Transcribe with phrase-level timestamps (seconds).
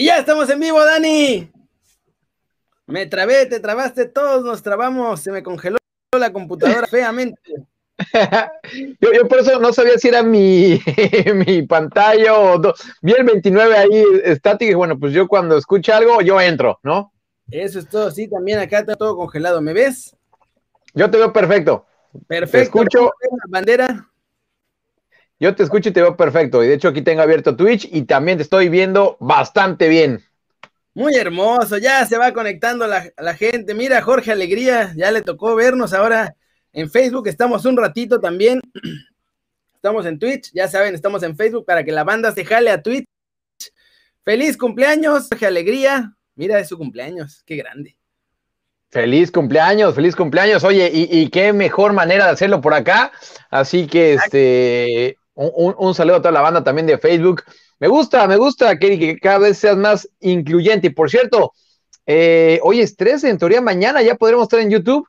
[0.00, 1.52] Y ya estamos en vivo, Dani.
[2.86, 5.76] Me trabé, te trabaste, todos nos trabamos, se me congeló
[6.18, 7.38] la computadora feamente.
[8.98, 10.80] yo, por eso no sabía si era mi,
[11.34, 12.58] mi pantalla o
[13.02, 17.12] vi el 29 ahí estático y bueno, pues yo cuando escucho algo, yo entro, ¿no?
[17.50, 20.16] Eso es todo, sí, también acá está todo congelado, ¿me ves?
[20.94, 21.84] Yo te veo perfecto.
[22.26, 22.56] Perfecto.
[22.56, 23.12] Te escucho.
[23.48, 24.09] bandera.
[25.40, 26.62] Yo te escucho y te veo perfecto.
[26.62, 30.22] Y de hecho aquí tengo abierto Twitch y también te estoy viendo bastante bien.
[30.92, 33.74] Muy hermoso, ya se va conectando la, la gente.
[33.74, 36.36] Mira, Jorge Alegría, ya le tocó vernos ahora
[36.72, 37.26] en Facebook.
[37.26, 38.60] Estamos un ratito también.
[39.74, 42.82] Estamos en Twitch, ya saben, estamos en Facebook para que la banda se jale a
[42.82, 43.06] Twitch.
[44.22, 46.14] Feliz cumpleaños, Jorge Alegría.
[46.34, 47.96] Mira, es su cumpleaños, qué grande.
[48.90, 50.64] Feliz cumpleaños, feliz cumpleaños.
[50.64, 53.10] Oye, y, qué mejor manera de hacerlo por acá.
[53.48, 55.16] Así que este,
[55.48, 57.42] un, saludo a toda la banda también de Facebook.
[57.78, 60.88] Me gusta, me gusta, Kerry, que cada vez seas más incluyente.
[60.88, 61.52] Y por cierto,
[62.04, 65.08] eh, hoy es 13, en teoría mañana ya podremos estar en YouTube.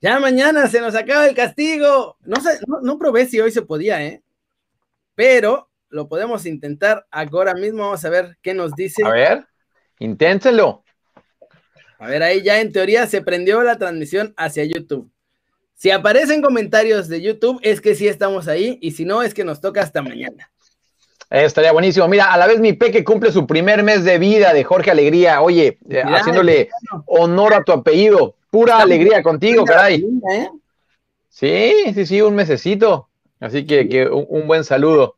[0.00, 2.16] Ya mañana se nos acaba el castigo.
[2.20, 4.22] No sé, no, probé si hoy se podía, ¿eh?
[5.14, 7.84] Pero lo podemos intentar ahora mismo.
[7.84, 9.04] Vamos a ver qué nos dice.
[9.04, 9.46] A ver,
[9.98, 10.84] inténtelo.
[11.98, 15.10] A ver, ahí ya en teoría se prendió la transmisión hacia YouTube.
[15.82, 19.42] Si aparecen comentarios de YouTube, es que sí estamos ahí, y si no, es que
[19.42, 20.48] nos toca hasta mañana.
[21.28, 22.06] estaría buenísimo.
[22.06, 25.42] Mira, a la vez mi peque cumple su primer mes de vida de Jorge Alegría.
[25.42, 26.68] Oye, eh, haciéndole
[27.06, 28.36] honor a tu apellido.
[28.48, 30.06] Pura alegría contigo, caray.
[30.32, 30.50] ¿eh?
[31.28, 33.08] Sí, sí, sí, un mesecito.
[33.40, 35.16] Así que, un, buen saludo.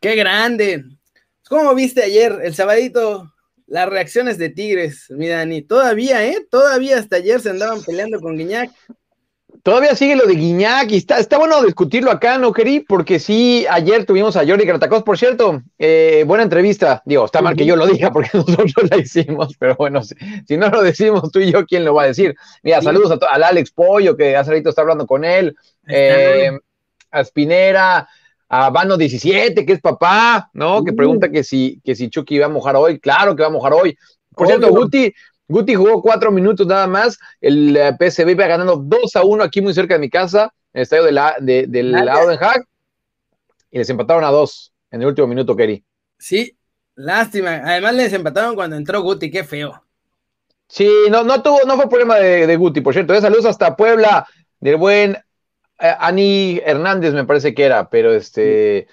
[0.00, 0.84] Qué grande.
[1.48, 3.32] ¿Cómo viste ayer, el sabadito,
[3.66, 5.62] las reacciones de Tigres, mi Dani.
[5.62, 6.46] Todavía, ¿eh?
[6.48, 8.70] Todavía hasta ayer se andaban peleando con Guiñac.
[9.62, 12.80] Todavía sigue lo de Guiñac y está, está bueno discutirlo acá, ¿no, Querí?
[12.80, 17.00] Porque sí, ayer tuvimos a Jordi Cartacos, por cierto, eh, buena entrevista.
[17.06, 20.68] Digo, está mal que yo lo diga porque nosotros la hicimos, pero bueno, si, no
[20.68, 22.34] lo decimos tú y yo, ¿quién lo va a decir?
[22.62, 25.54] Mira, saludos a al Alex Pollo, que hace ratito está hablando con él,
[25.86, 26.50] eh,
[27.12, 28.08] a Spinera,
[28.48, 30.82] a Vano 17, que es papá, ¿no?
[30.82, 32.98] Que pregunta que si, que si Chucky va a mojar hoy.
[32.98, 33.96] Claro que va a mojar hoy.
[34.34, 35.12] Por cierto, Guti,
[35.48, 37.18] Guti jugó cuatro minutos nada más.
[37.40, 40.78] El eh, PSV iba ganando 2 a 1 aquí muy cerca de mi casa, en
[40.78, 42.64] el estadio de la, de, del Audenhag.
[43.70, 45.84] Y les empataron a dos en el último minuto, Kerry.
[46.18, 46.56] Sí,
[46.94, 47.62] lástima.
[47.64, 49.82] Además les empataron cuando entró Guti, qué feo.
[50.68, 53.18] Sí, no, no tuvo, no fue problema de, Guti, por cierto.
[53.20, 54.26] Saludos hasta Puebla,
[54.60, 55.18] del buen
[55.78, 58.88] eh, Ani Hernández me parece que era, pero este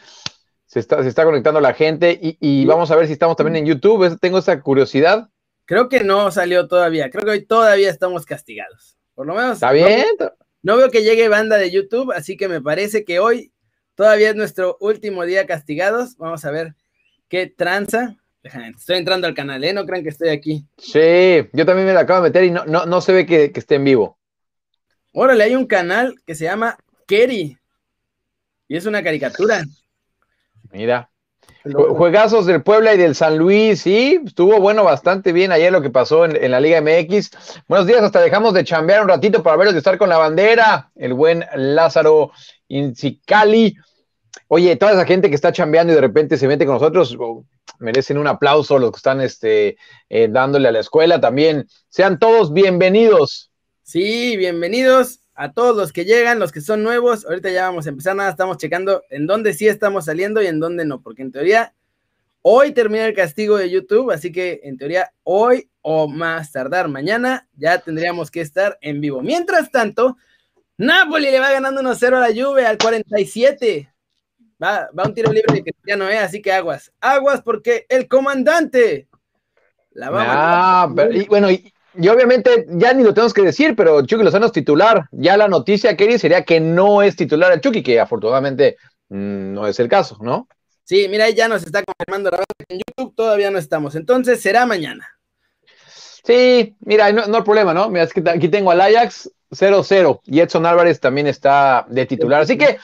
[0.65, 3.65] se está, se está conectando la gente y, vamos a ver si estamos también en
[3.65, 4.19] YouTube.
[4.19, 5.29] Tengo esa curiosidad.
[5.69, 7.11] Creo que no salió todavía.
[7.11, 8.97] Creo que hoy todavía estamos castigados.
[9.13, 9.53] Por lo menos.
[9.53, 10.03] Está bien.
[10.63, 13.53] No, veo que llegue banda de YouTube, así que me parece que hoy
[13.93, 16.17] todavía es nuestro último día castigados.
[16.17, 16.73] Vamos a ver
[17.27, 18.17] qué tranza.
[18.41, 19.71] Estoy entrando al canal, ¿eh?
[19.71, 20.65] No crean que estoy aquí.
[20.79, 23.51] Sí, yo también me la acabo de meter y no, no, no se ve que,
[23.51, 24.17] que esté en vivo.
[25.13, 27.59] Órale, hay un canal que se llama Kerry.
[28.67, 29.63] Y es una caricatura.
[30.71, 31.11] Mira.
[31.63, 35.89] Juegazos del Puebla y del San Luis, sí, estuvo bueno bastante bien ayer lo que
[35.89, 37.31] pasó en, la Liga MX.
[37.67, 40.89] Buenos días, hasta dejamos de chambear un ratito para verlos de estar con la bandera.
[40.95, 42.31] El buen Lázaro
[42.69, 43.75] Incicali.
[44.47, 47.43] Oye, toda esa gente que está chambeando y de repente se mete con nosotros, oh,
[47.77, 49.75] merecen un aplauso los que están este,
[50.07, 51.67] eh, dándole a la escuela también.
[51.89, 53.51] Sean todos bienvenidos.
[53.83, 57.25] Sí, bienvenidos a todos los que llegan, los que son nuevos.
[57.25, 60.59] Ahorita ya vamos a empezar, nada, estamos checando en dónde sí estamos saliendo y en
[60.59, 61.73] dónde no, porque en teoría
[62.41, 67.47] hoy termina el castigo de YouTube, así que en teoría hoy o más tardar mañana
[67.55, 69.21] ya tendríamos que estar en vivo.
[69.21, 70.17] Mientras tanto,
[70.75, 73.93] Napoli le va ganando 1-0 a la Juve al 47.
[74.61, 76.17] Va, va un tiro libre de Cristiano, ¿eh?
[76.17, 79.07] así que aguas, aguas porque el comandante
[79.91, 83.75] la va a ah, y, bueno, y, y obviamente ya ni lo tenemos que decir,
[83.75, 85.07] pero Chucky Lozano es titular.
[85.11, 88.77] Ya la noticia, Kerry, sería que no es titular a Chucky, que afortunadamente
[89.09, 90.47] mm, no es el caso, ¿no?
[90.83, 93.95] Sí, mira, ahí ya nos está confirmando la en YouTube, todavía no estamos.
[93.95, 95.07] Entonces será mañana.
[96.23, 97.89] Sí, mira, no, no hay problema, ¿no?
[97.89, 102.41] Mira, es que aquí tengo al Ajax 0-0 y Edson Álvarez también está de titular.
[102.41, 102.77] Así que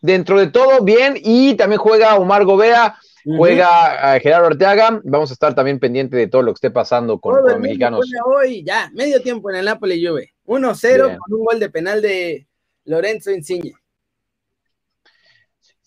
[0.00, 1.14] dentro de todo, bien.
[1.16, 2.96] Y también juega Omar Gobea
[3.36, 5.00] Juega eh, Gerardo Arteaga.
[5.04, 8.06] Vamos a estar también pendiente de todo lo que esté pasando con, los mexicanos.
[8.24, 10.34] Hoy, ya, medio tiempo en el Napoli Juve.
[10.46, 12.46] 1-0 con un gol de penal de
[12.84, 13.74] Lorenzo Insigne.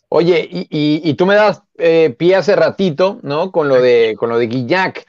[0.09, 3.51] Oye, y, tú me das eh, pie hace ratito, ¿no?
[3.51, 5.07] Con lo de, con lo de Guillac.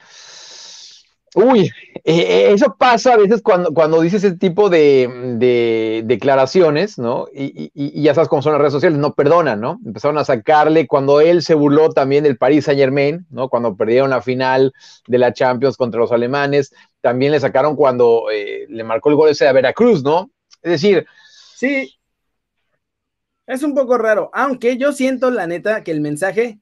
[1.34, 1.70] Uy,
[2.04, 7.26] eh, eso pasa a veces cuando, cuando dices ese tipo de, declaraciones, ¿no?
[7.32, 9.78] Y, ya sabes cómo son las redes sociales, no perdonan, ¿no?
[9.84, 13.48] Empezaron a sacarle cuando él se burló también del Paris Saint Germain, ¿no?
[13.48, 14.72] Cuando perdieron la final
[15.06, 19.30] de la Champions contra los alemanes, también le sacaron cuando eh, le marcó el gol
[19.30, 20.30] ese a Veracruz, ¿no?
[20.62, 21.06] Es decir...
[21.54, 21.96] Sí,
[23.46, 26.58] es un poco raro, aunque yo siento, la neta, que el mensaje,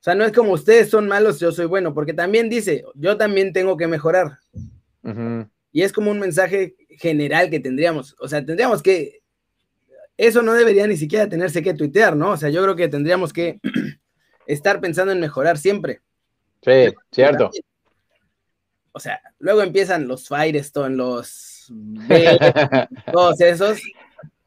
[0.00, 3.16] o sea, no es como ustedes son malos, yo soy bueno, porque también dice, yo
[3.16, 4.38] también tengo que mejorar.
[5.72, 9.20] Y es como un mensaje general que tendríamos, o sea, tendríamos que,
[10.16, 12.32] eso no debería ni siquiera tenerse que tuitear, ¿no?
[12.32, 13.60] O sea, yo creo que tendríamos que
[14.46, 16.02] estar pensando en mejorar siempre.
[16.62, 17.50] Sí, cierto.
[18.92, 21.72] o sea, luego empiezan los Firestone, los
[23.12, 23.80] todos esos.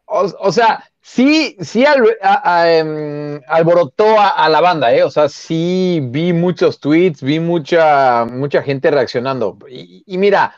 [0.05, 5.03] o sea, Sí, sí em, alborotó a, la banda, ¿eh?
[5.03, 9.57] O sea, sí vi muchos tweets, vi mucha, mucha gente reaccionando.
[9.69, 10.55] Y, mira,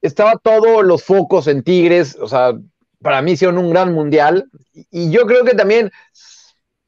[0.00, 2.54] estaba todos los focos en Tigres, o sea,
[3.02, 4.48] para mí hicieron un gran mundial.
[4.90, 5.90] Y, yo creo que también,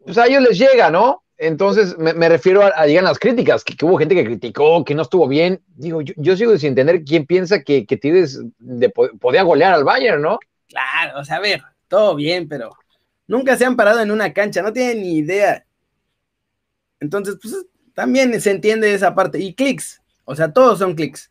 [0.03, 1.23] pues a ellos les llega, ¿no?
[1.37, 5.63] Entonces me, refiero a, las críticas, que, hubo gente que criticó, que no estuvo bien.
[5.77, 8.41] Digo, yo, sigo sin entender quién piensa que, que Tigres
[9.21, 10.39] podía golear al Bayern, ¿no?
[10.67, 12.71] Claro, o sea, a ver, todo bien, pero
[13.27, 15.67] nunca se han parado en una cancha, no tienen ni idea.
[17.01, 19.39] Entonces, pues también se entiende esa parte.
[19.41, 21.31] Y clics, o sea, todos son clics.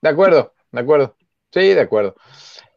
[0.00, 1.16] De acuerdo, de acuerdo.
[1.50, 2.14] Sí, de acuerdo.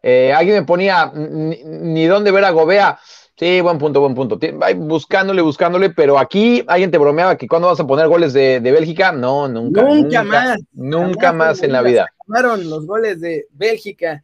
[0.02, 3.00] Eh, alguien me ponía, ni, dónde ver a Gobea.
[3.38, 4.40] Sí, buen punto, buen punto.
[4.78, 9.12] Buscándole, buscándole, pero aquí alguien te bromeaba que cuando vas a poner goles de, Bélgica,
[9.12, 9.84] no, nunca.
[9.84, 10.60] Nunca, más.
[10.74, 12.08] Nunca más en la vida.
[12.28, 14.24] Los goles de Bélgica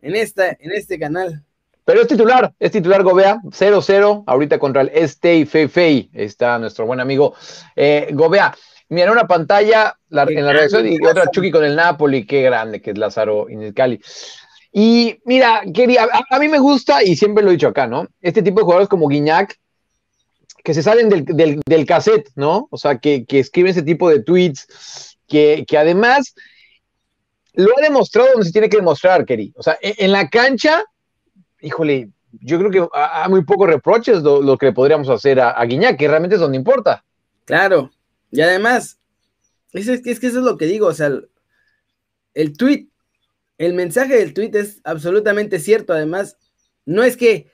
[0.00, 1.44] en, esta, en este canal.
[1.84, 7.00] Pero es titular, es titular Gobea, 0-0, ahorita contra el Stay Fei está nuestro buen
[7.00, 7.34] amigo
[7.76, 8.56] eh, Gobea.
[8.88, 12.90] Mira, una pantalla en la reacción y otra Chucky con el Napoli, qué grande que
[12.90, 14.00] es Lázaro Cali.
[14.72, 18.08] Y mira, quería, a, mí me gusta, y siempre lo he dicho acá, ¿no?
[18.20, 19.58] Este tipo de jugadores como Guiñac,
[20.62, 22.68] que se salen del, del, cassette, ¿no?
[22.70, 26.34] O sea, que, escriben ese tipo de tweets, que, que además
[27.52, 29.52] lo ha demostrado donde se tiene que demostrar, Keri.
[29.56, 30.84] O sea, en la cancha
[31.64, 35.66] híjole, yo creo que hay muy pocos reproches lo, que le podríamos hacer a, a
[35.66, 37.04] que realmente es donde importa.
[37.44, 37.90] Claro,
[38.30, 38.98] y además,
[39.72, 41.28] es, es, que eso es lo que digo, o sea, el,
[42.34, 42.88] el tweet,
[43.58, 46.36] el mensaje del tweet es absolutamente cierto, además,
[46.84, 47.52] no es que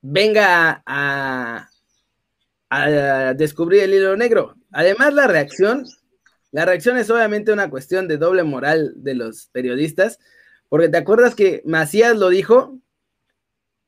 [0.00, 1.68] venga a,
[2.70, 5.84] a descubrir el hilo negro, además la reacción,
[6.50, 10.18] la reacción es obviamente una cuestión de doble moral de los periodistas,
[10.68, 12.78] porque te acuerdas que Macías lo dijo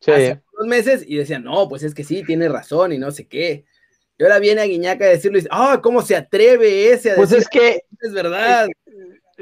[0.01, 3.27] hace unos meses y decían, no, pues es que sí, tiene razón y no sé
[3.27, 3.65] qué.
[4.19, 7.17] Y ahora viene a Guiñaca a decirlo y dice, ah, ¿cómo se atreve ese a
[7.17, 7.85] Pues es que.
[8.01, 8.69] Es verdad.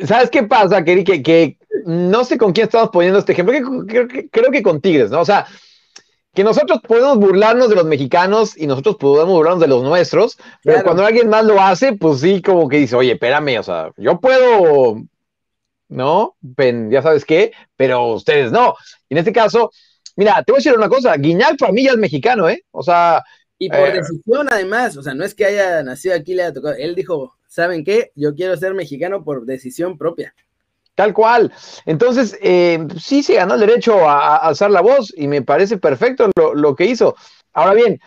[0.05, 1.05] ¿Sabes qué pasa, Keri?
[1.05, 3.55] Que, que no sé con quién estamos poniendo este ejemplo,
[3.87, 5.21] que, creo que con Tigres, ¿no?
[5.21, 5.47] O sea,
[6.35, 10.83] que nosotros podemos burlarnos de los mexicanos y nosotros podemos burlarnos de los nuestros, pero
[10.83, 14.21] cuando alguien más lo hace, pues sí, como que dice, oye, espérame, o sea, yo
[14.21, 15.03] puedo
[15.89, 16.37] ¿no?
[16.91, 18.75] ya sabes qué, pero ustedes no.
[19.09, 19.71] en este caso,
[20.17, 22.65] mira, te voy a decir una cosa, Guiñal para mí ya es mexicano, ¿eh?
[22.71, 23.23] O sea...
[23.59, 26.53] Y por eh, decisión además, o sea, no es que haya nacido aquí, le haya
[26.53, 28.13] tocado, él dijo, ¿saben qué?
[28.15, 30.35] Yo quiero ser mexicano por decisión propia.
[30.95, 31.53] Tal cual.
[31.85, 36.31] Entonces, eh, sí se ganó el derecho a, alzar la voz y me parece perfecto
[36.37, 37.17] lo, lo que hizo.
[37.53, 38.01] Ahora bien,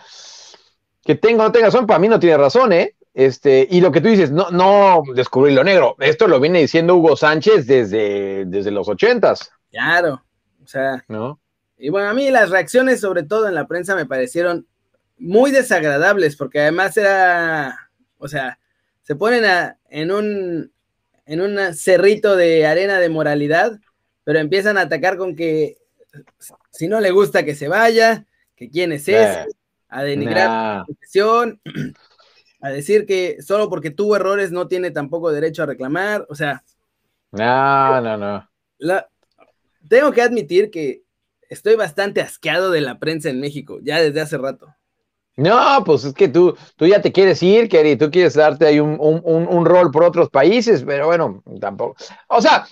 [1.03, 2.95] que tenga o no tenga razón, para mí no tiene razón, ¿eh?
[3.13, 5.95] Este, y lo que tú dices, no, no descubrir lo negro.
[5.99, 9.51] Esto lo viene diciendo Hugo Sánchez desde, desde los ochentas.
[9.71, 10.23] Claro.
[10.63, 11.03] O sea.
[11.07, 11.39] ¿No?
[11.77, 14.67] Y bueno, a mí las reacciones, sobre todo en la prensa, me parecieron
[15.17, 17.89] muy desagradables, porque además era.
[18.17, 18.59] O sea,
[19.01, 19.43] se ponen
[19.89, 20.71] en un
[21.25, 23.79] en un cerrito de arena de moralidad,
[24.23, 25.77] pero empiezan a atacar con que
[26.71, 28.25] si no le gusta que se vaya,
[28.55, 29.45] que quién es ese,
[29.89, 31.61] a denigrar la profesión
[32.61, 36.63] a decir que solo porque tuvo errores no tiene tampoco derecho a reclamar, o sea.
[37.31, 38.49] No, no, no.
[39.87, 41.03] tengo que admitir que
[41.49, 44.73] estoy bastante asqueado de la prensa en México, ya desde hace rato.
[45.35, 48.81] No, pues es que tú, tú ya te quieres ir, Kerry, tú quieres darte ahí
[48.81, 51.95] un, un, rol por otros países, pero bueno, tampoco.
[52.27, 52.67] O sea,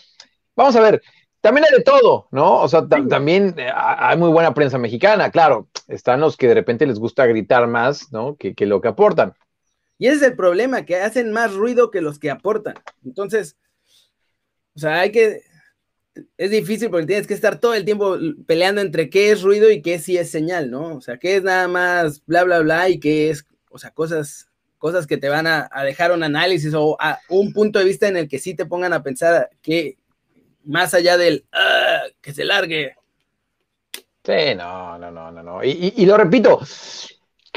[0.54, 1.02] vamos a ver,
[1.40, 2.62] también hay de todo, ¿no?
[2.62, 6.86] O sea, también eh, hay muy buena prensa mexicana, claro, están los que de repente
[6.86, 8.36] les gusta gritar más, ¿no?
[8.36, 9.34] Que, que lo que aportan.
[9.98, 12.76] Y ese es el problema, que hacen más ruido que los que aportan.
[13.04, 13.58] Entonces,
[14.76, 15.42] o sea, hay que,
[16.38, 19.82] es difícil porque tienes que estar todo el tiempo peleando entre qué es ruido y
[19.82, 20.96] qué sí es señal, ¿no?
[20.96, 24.48] O sea, qué es nada más bla, bla, bla y qué es, o sea, cosas
[24.78, 26.98] cosas que te van a, dejar un análisis o
[27.30, 29.98] un punto de vista en el que sí te pongan a pensar que
[30.64, 32.96] más allá del ah, que se largue.
[34.24, 35.64] Sí, no, no, no, no.
[35.64, 36.60] Y, lo repito,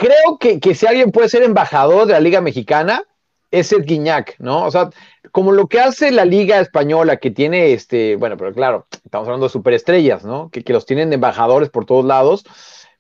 [0.01, 3.03] creo que, que, si alguien puede ser embajador de la Liga Mexicana,
[3.51, 4.65] es el Guiñac, ¿no?
[4.65, 4.91] O sea,
[5.33, 9.47] como lo que hace la Liga Española, que tiene este, bueno, pero claro, estamos hablando
[9.47, 10.49] de superestrellas, ¿no?
[10.51, 12.45] Que, que los tienen embajadores por todos lados.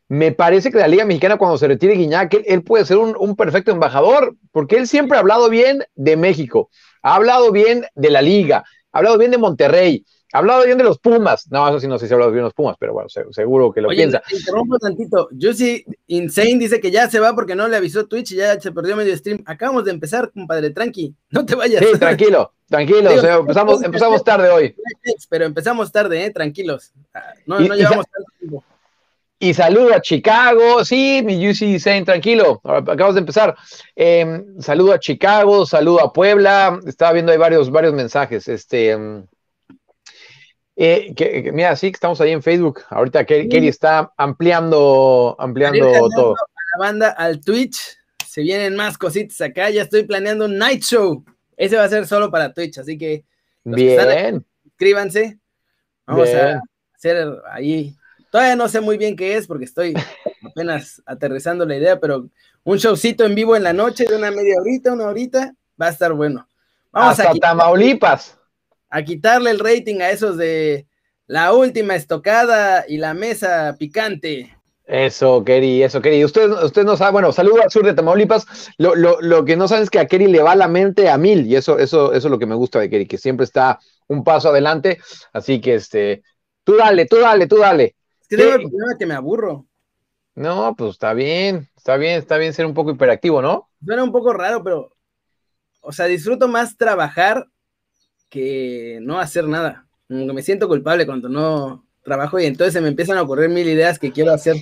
[0.08, 3.36] Me parece que la Liga Mexicana, cuando se retire Guiñac, él, puede ser un, un,
[3.36, 6.68] perfecto embajador, porque él siempre ha hablado bien de México,
[7.02, 10.98] ha hablado bien de la Liga, ha hablado bien de Monterrey, hablado bien de los
[10.98, 11.50] Pumas.
[11.50, 13.72] No, eso sí no sé si ha hablado bien de los Pumas, pero bueno, seguro
[13.72, 14.22] que lo piensa.
[14.30, 15.28] Interrumpo tantito.
[15.38, 18.72] Juicy Insane dice que ya se va porque no le avisó Twitch y ya se
[18.72, 19.42] perdió medio stream.
[19.46, 21.14] Acabamos de empezar, compadre, tranqui.
[21.30, 21.84] No te vayas.
[21.84, 23.10] Sí, tranquilo, tranquilo.
[23.10, 24.74] empezamos, empezamos tarde hoy.
[25.28, 26.30] Pero empezamos tarde, ¿eh?
[26.30, 26.92] Tranquilos.
[27.14, 28.64] Ah, no, no llevamos tanto tiempo.
[29.42, 33.56] Y saludo a Chicago, sí, mi Juicy Insane, tranquilo, acabamos de empezar.
[33.96, 38.48] Em, saludo a Chicago, saludo a Puebla, estaba viendo ahí varios, varios mensajes.
[38.48, 39.24] Este, em,
[40.82, 42.80] eh, que, mira, sí, que estamos ahí en Facebook.
[42.88, 46.32] Ahorita Kelly, está ampliando, ampliando todo.
[46.32, 47.98] A la banda al Twitch.
[48.26, 49.68] Se vienen más cositas acá.
[49.68, 51.22] Ya estoy planeando un night show.
[51.58, 53.26] Ese va a ser solo para Twitch, así que
[53.62, 54.46] bien.
[54.64, 55.38] inscríbanse.
[56.06, 56.62] Vamos a
[56.94, 57.94] hacer ahí.
[58.30, 59.92] Todavía no sé muy bien qué es porque estoy
[60.50, 62.30] apenas aterrizando la idea, pero
[62.64, 65.90] un showcito en vivo en la noche de una media horita, una horita, va a
[65.90, 66.48] estar bueno.
[66.90, 68.39] Vamos Hasta a Tamaulipas
[68.90, 70.86] a quitarle el rating a esos de
[71.26, 74.56] la última estocada y la mesa picante.
[74.84, 76.24] Eso, Kerry, eso, Kerry.
[76.24, 78.72] Usted, usted no sabe, bueno, saludo al sur de Tamaulipas.
[78.76, 81.54] Lo, que no saben es que a Kerry le va la mente a mil, y
[81.54, 83.78] eso, eso, eso es lo que me gusta de Kerry, que siempre está
[84.08, 84.98] un paso adelante.
[85.32, 86.24] Así que, este,
[86.64, 87.94] tú dale, tú dale, tú dale.
[88.22, 89.66] Es que tengo el problema que me aburro.
[90.34, 93.68] No, pues está bien, está bien, está bien ser un poco hiperactivo, ¿no?
[93.84, 94.96] Suena un poco raro, pero,
[95.80, 97.46] o sea, disfruto más trabajar
[98.30, 99.86] que no hacer nada.
[100.08, 103.98] me siento culpable cuando no trabajo y entonces se me empiezan a ocurrir mil ideas
[103.98, 104.56] que quiero hacer.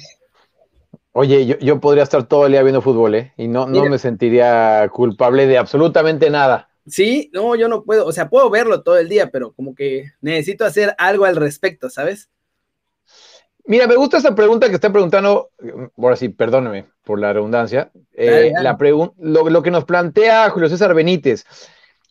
[1.13, 3.33] Oye, yo, podría estar todo el día viendo fútbol, ¿eh?
[3.37, 6.69] Y no, no me sentiría culpable de absolutamente nada.
[6.87, 10.13] Sí, no, yo no puedo, o sea, puedo verlo todo el día, pero como que
[10.21, 12.31] necesito hacer algo al respecto, ¿sabes?
[13.65, 15.51] Mira, me gusta esa pregunta que está preguntando,
[15.99, 20.95] ahora sí, perdóneme por la redundancia, eh, La lo, lo, que nos plantea Julio César
[20.95, 21.45] Benítez.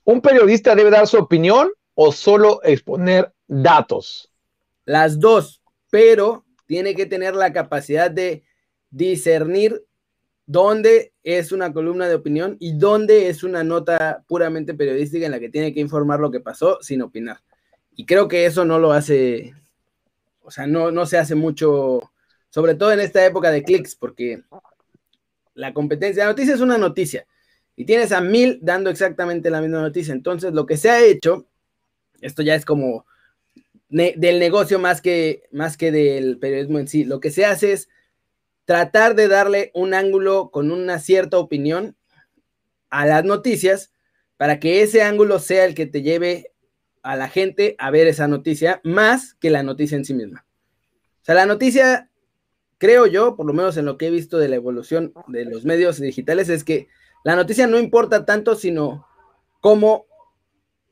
[0.07, 4.31] ¿Un periodista debe dar su opinión o solo exponer datos?
[4.85, 8.45] Las dos, pero tiene que tener la capacidad de
[8.89, 9.83] discernir
[10.45, 15.41] dónde es una columna de opinión y dónde es una nota puramente periodística en la
[15.41, 17.41] que tiene que informar lo que pasó sin opinar.
[17.93, 19.55] Y creo que eso no lo hace,
[20.41, 22.13] o sea, no, no se hace mucho,
[22.49, 24.41] sobre todo en esta época de clics, porque
[25.53, 27.27] la competencia, la noticia es una noticia
[27.79, 30.11] y tienes a mil dando exactamente la misma noticia.
[30.11, 31.47] Entonces, lo que se ha hecho,
[32.19, 33.05] esto ya es como
[33.87, 37.87] del negocio más que, más que del periodismo en sí, lo que se hace es
[38.65, 41.95] tratar de darle un ángulo con una cierta opinión
[42.89, 43.93] a las noticias
[44.35, 46.51] para que ese ángulo sea el que te lleve
[47.01, 50.45] a la gente a ver esa noticia más que la noticia en sí misma.
[51.21, 52.09] O sea, la noticia,
[52.77, 55.63] creo yo, por lo menos en lo que he visto de la evolución de los
[55.63, 56.87] medios digitales, es que
[57.27, 59.05] la noticia no importa tanto, sino
[59.59, 60.05] cómo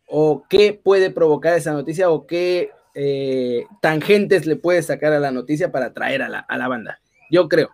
[0.05, 5.31] o qué puede provocar esa noticia o qué eh, tangentes le puede sacar a la
[5.31, 6.99] noticia para atraer a la, a la banda.
[7.31, 7.69] Yo creo.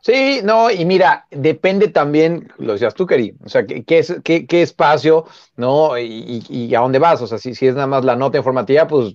[0.00, 4.62] Sí, no, y mira, depende también, lo decías tú, Keri, o sea, qué, qué, qué,
[4.62, 5.98] espacio, ¿no?
[5.98, 8.86] Y, y, a dónde vas, o sea, si, si, es nada más la nota informativa,
[8.86, 9.12] pues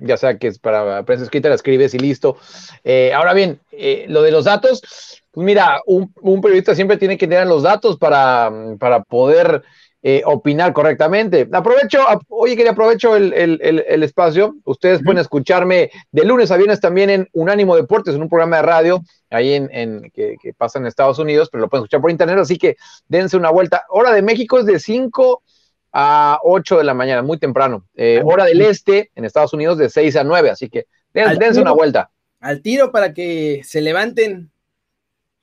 [0.00, 2.36] ya sea que es para prensa escrita, la escribes y listo.
[2.82, 7.26] Eh, ahora bien, eh, lo de los datos, pues mira, un, periodista siempre tiene que
[7.26, 9.62] tener los datos para, para poder
[10.06, 11.48] eh, opinar correctamente.
[11.50, 14.54] Aprovecho, oye, quería aprovecho el, espacio.
[14.64, 18.62] Ustedes pueden escucharme de lunes a viernes también en Unánimo Deportes, en un programa de
[18.62, 22.58] radio ahí en, que, pasa en Estados Unidos, pero lo pueden escuchar por internet, así
[22.58, 22.76] que
[23.08, 23.86] dense una vuelta.
[23.88, 25.42] Hora de México es de 5
[25.94, 27.86] a 8 de la mañana, muy temprano.
[27.94, 31.72] Eh, hora del este en Estados Unidos de 6 a 9, así que dense, una
[31.72, 32.10] vuelta.
[32.40, 34.50] Al tiro para que se levanten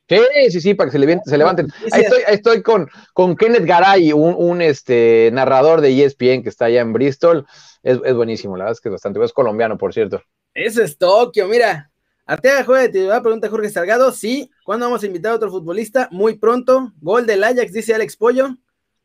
[0.10, 0.18] Sí,
[0.50, 1.68] sí, sí, para que se, levanten.
[1.94, 6.92] Ahí estoy, con, con Kenneth Garay, un, este, narrador de ESPN que está allá en
[6.92, 7.46] Bristol.
[7.82, 9.24] Es, buenísimo, la verdad es que es bastante.
[9.24, 10.22] Es colombiano, por cierto.
[10.54, 11.90] Eso es Tokio, mira.
[12.26, 14.12] Arteaga juega de titular, pregunta Jorge Salgado.
[14.12, 16.10] Sí, ¿cuándo vamos a invitar a otro futbolista?
[16.12, 16.92] Muy pronto.
[17.00, 18.50] Gol del Ajax, dice Alex Pollo.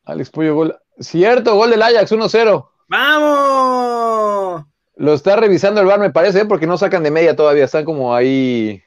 [0.04, 0.78] Alex Pollo, gol.
[0.98, 2.68] Cierto, gol del Ajax, 1-0.
[2.88, 4.64] ¡Vamos!
[4.96, 6.44] Lo está revisando el bar, me parece, ¿eh?
[6.46, 7.64] porque no sacan de media todavía.
[7.64, 8.82] Están como ahí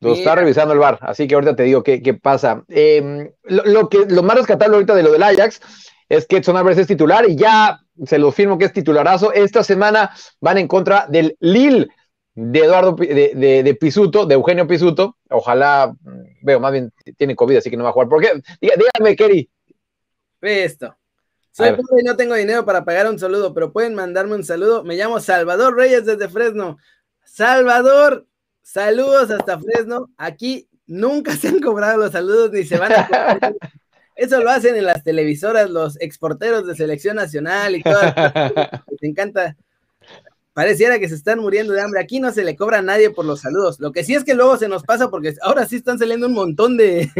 [0.00, 2.62] Lo está revisando el bar, así que ahorita te digo qué, pasa.
[2.68, 5.60] Em, lo, que, lo más rescatable ahorita de lo del Ajax
[6.08, 9.32] es que Edson Álvarez es titular y ya se lo firmo que es titularazo.
[9.32, 10.10] Esta semana
[10.40, 11.88] van en contra del Lille
[12.34, 15.16] de Eduardo de, de, Pisuto, de Eugenio Pisuto.
[15.30, 15.94] Ojalá,
[16.42, 18.08] veo, más bien tiene COVID, así que no va a jugar.
[18.08, 18.42] ¿Por qué?
[18.60, 19.48] Dígame, Kerry.
[20.40, 20.96] Ve esto.
[21.52, 24.82] Soy pobre y no tengo dinero para pagar un saludo, pero pueden mandarme un saludo.
[24.82, 26.78] Me llamo Salvador Reyes desde Fresno.
[27.24, 28.26] Salvador,
[28.64, 30.08] Saludos hasta Fresno.
[30.16, 33.54] Aquí nunca se han cobrado los saludos ni se van a cobrar.
[34.16, 38.00] Eso lo hacen en las televisoras los exporteros de selección nacional y todo.
[39.02, 39.54] Me encanta.
[40.54, 42.00] Pareciera que se están muriendo de hambre.
[42.00, 43.80] Aquí no se le cobra a nadie por los saludos.
[43.80, 46.32] Lo que sí es que luego se nos pasa porque ahora sí están saliendo un
[46.32, 47.10] montón de,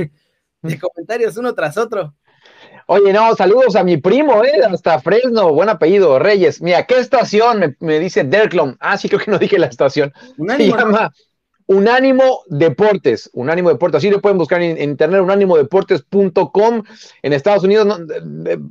[0.80, 2.14] comentarios uno tras otro.
[2.86, 4.62] Oye, no, saludos a mi primo, ¿eh?
[4.66, 6.62] Hasta Fresno, buen apellido, Reyes.
[6.62, 7.76] Mira, ¿qué estación?
[7.80, 8.76] Me, dice Derklom.
[8.80, 10.12] Ah, sí, creo que no dije la estación.
[10.56, 11.12] Se llama
[11.66, 16.82] Unánimo Deportes, Unánimo Deportes, así lo pueden buscar en, internet, unánimodeportes.com.
[17.22, 18.00] En Estados Unidos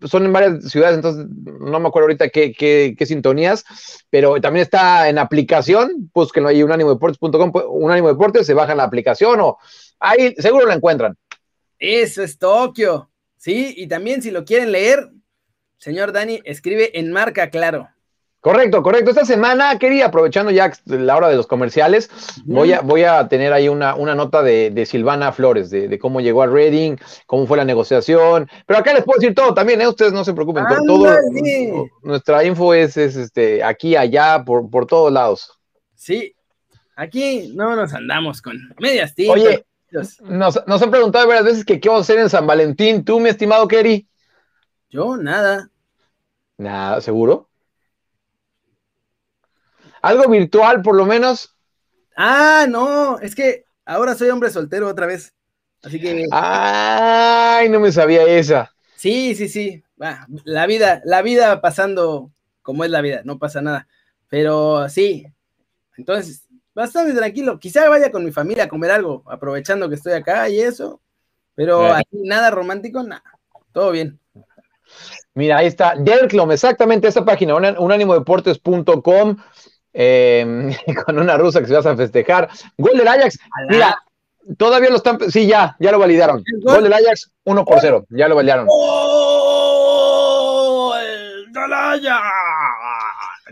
[0.05, 1.25] son en varias ciudades, entonces
[1.59, 3.65] no me acuerdo ahorita qué, qué, sintonías,
[4.11, 9.57] pero también está en aplicación, búsquenlo ahí, unánimodeportes.com, Unánimo Deportes, se baja la aplicación o
[9.99, 11.17] ahí seguro la encuentran.
[11.79, 15.09] Eso es Tokio, sí, y también si lo quieren leer,
[15.77, 17.89] señor Dani, escribe en marca claro.
[18.43, 19.09] Correcto, correcto.
[19.09, 22.09] Esta semana, quería, aprovechando ya la hora de los comerciales,
[22.43, 26.43] voy a, voy a tener ahí una, una nota de, Silvana Flores, de, cómo llegó
[26.43, 28.49] a Reading, cómo fue la negociación.
[28.65, 29.87] Pero acá les puedo decir todo también, ¿eh?
[29.87, 30.65] ustedes no se preocupen.
[30.85, 31.15] todo,
[32.01, 35.57] nuestra info es, este, aquí, allá, por, por todos lados.
[35.95, 36.35] Sí,
[36.97, 39.37] aquí no nos andamos con medias tintas.
[39.37, 39.65] Oye,
[40.21, 43.05] nos, nos han preguntado varias veces que qué vamos a hacer en San Valentín.
[43.05, 44.05] ¿Tú, mi estimado Kerry?
[44.89, 45.69] Yo, nada.
[46.57, 47.47] Nada, ¿seguro?
[50.03, 51.55] Algo virtual, por lo menos.
[52.15, 55.33] Ah, no, es que ahora soy hombre soltero otra vez.
[55.81, 56.27] Así que.
[56.29, 58.73] Ay, no me sabía esa.
[58.97, 59.81] Sí, sí, sí.
[60.43, 63.87] la vida, la vida pasando como es la vida, no pasa nada.
[64.27, 65.25] Pero sí.
[65.95, 66.43] Entonces,
[66.75, 67.57] bastante tranquilo.
[67.57, 71.01] Quizá vaya con mi familia a comer algo, aprovechando que estoy acá y eso.
[71.55, 73.23] Pero aquí nada romántico, nada.
[73.71, 74.19] Todo bien.
[75.33, 75.95] Mira, ahí está.
[75.95, 79.37] Derklom, exactamente esa página, unánimodeportes.com.
[79.93, 80.73] Em,
[81.05, 82.49] con una rusa que se vas a festejar.
[82.77, 83.39] Gol del Ajax.
[83.69, 83.97] Mira,
[84.57, 85.19] todavía lo están.
[85.31, 86.43] Sí, ya, ya lo validaron.
[86.61, 88.05] Gol del Ajax, 1 por 0.
[88.09, 88.67] Ya lo validaron.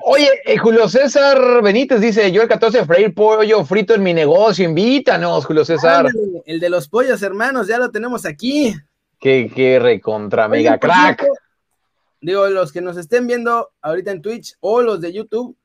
[0.03, 4.65] Oye, eh, Julio César Benítez dice: Yo el 14 freír pollo frito en mi negocio.
[4.65, 6.07] Invítanos, Julio César.
[6.45, 8.73] el de los pollos, hermanos, ya lo tenemos aquí.
[9.19, 11.27] Qué, qué recontra mega crack.
[12.21, 15.55] digo, los que nos estén viendo ahorita en Twitch o los de YouTube,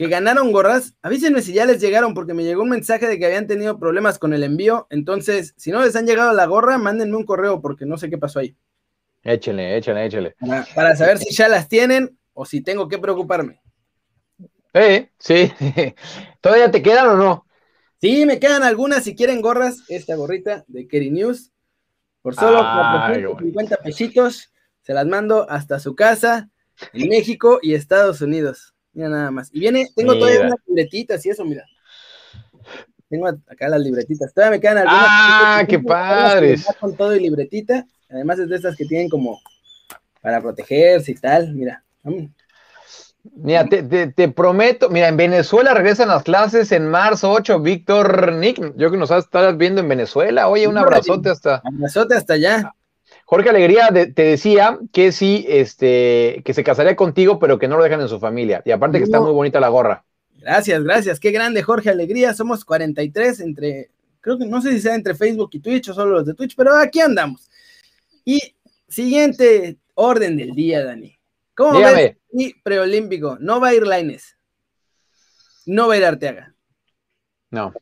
[0.00, 3.26] que ganaron gorras, avísenme si ya les llegaron, porque me llegó un mensaje de que
[3.26, 4.86] habían tenido problemas con el envío.
[4.88, 8.16] Entonces, si no les han llegado la gorra, mándenme un correo, porque no sé qué
[8.16, 8.56] pasó ahí.
[9.22, 10.36] Échenle, échenle, échenle.
[10.74, 13.60] Para, saber si ya las tienen o si tengo que preocuparme.
[14.72, 15.52] Eh, sí.
[16.40, 17.46] ¿Todavía te quedan o no?
[18.00, 19.04] Sí, me quedan algunas.
[19.04, 21.52] Si quieren gorras, esta gorrita de Kerry News,
[22.22, 26.48] por solo 450 pesitos, se las mando hasta su casa
[26.94, 28.72] en México y Estados Unidos.
[28.92, 29.50] Mira nada más.
[29.52, 31.64] Y viene, tengo todavía unas libretitas y eso, mira.
[33.08, 34.32] Tengo acá las libretitas.
[34.32, 35.06] Todavía me quedan algunas.
[35.08, 36.66] ¡Ah, qué padres!
[36.78, 37.86] Con todo y libretita.
[38.08, 39.40] Además es de estas que tienen como
[40.20, 41.52] para protegerse y tal.
[41.54, 41.84] Mira.
[43.34, 48.90] Mira, te, prometo, mira, en Venezuela regresan las clases en marzo 8, Víctor Nick, yo
[48.90, 51.56] que nos estás viendo en Venezuela, oye, un abrazote hasta.
[51.62, 52.74] Abrazote hasta allá.
[53.30, 57.84] Jorge Alegría te decía que sí, este, que se casaría contigo, pero que no lo
[57.84, 58.60] dejan en su familia.
[58.64, 60.04] Y aparte que está muy bonita la gorra.
[60.38, 61.20] Gracias, gracias.
[61.20, 62.34] Qué grande, Jorge Alegría.
[62.34, 63.90] Somos 43 entre,
[64.20, 66.56] creo que no sé si sea entre Facebook y Twitch o solo los de Twitch,
[66.56, 67.48] pero aquí andamos.
[68.24, 68.56] Y
[68.88, 71.16] siguiente orden del día, Dani.
[71.54, 72.16] ¿Cómo ves?
[72.32, 73.36] Y preolímpico.
[73.38, 74.36] No va a ir Laines.
[75.66, 76.52] No va a ir Arteaga.
[77.48, 77.72] No.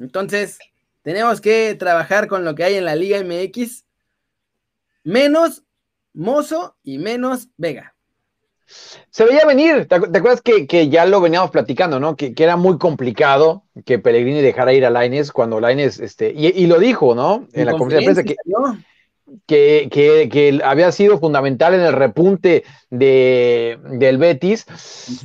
[0.00, 0.58] Entonces,
[1.02, 3.84] tenemos que trabajar con lo que hay en la Liga MX
[5.04, 5.64] menos
[6.12, 7.94] Mozo y menos Vega.
[9.10, 12.16] Se veía venir, ¿te, acuerdas que, ya lo veníamos platicando, ¿no?
[12.16, 16.78] Que, era muy complicado que Pellegrini dejara ir a Laines cuando Laines, este, y, lo
[16.78, 17.48] dijo, ¿no?
[17.52, 18.84] En, la conferencia de prensa
[19.46, 19.88] que,
[20.30, 24.66] que, había sido fundamental en el repunte de, del Betis,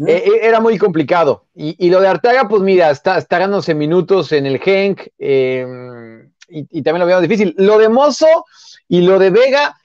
[0.07, 1.45] eh, eh, era muy complicado.
[1.53, 6.67] Y, lo de Arteaga, pues mira, está, está ganándose minutos en el Genk, em, y,
[6.71, 7.53] y, también lo veíamos difícil.
[7.57, 8.45] Lo de Mozo
[8.87, 9.75] y lo de Vega,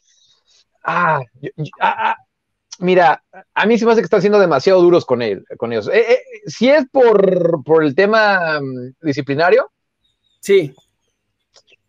[0.85, 1.21] ah,
[1.81, 2.17] ah, ah,
[2.79, 3.23] mira,
[3.55, 5.89] a mí se me hace que están siendo demasiado duros con, él, con ellos.
[5.89, 9.71] Eh, eh, si es por, el tema mm, disciplinario,
[10.41, 10.75] Sí.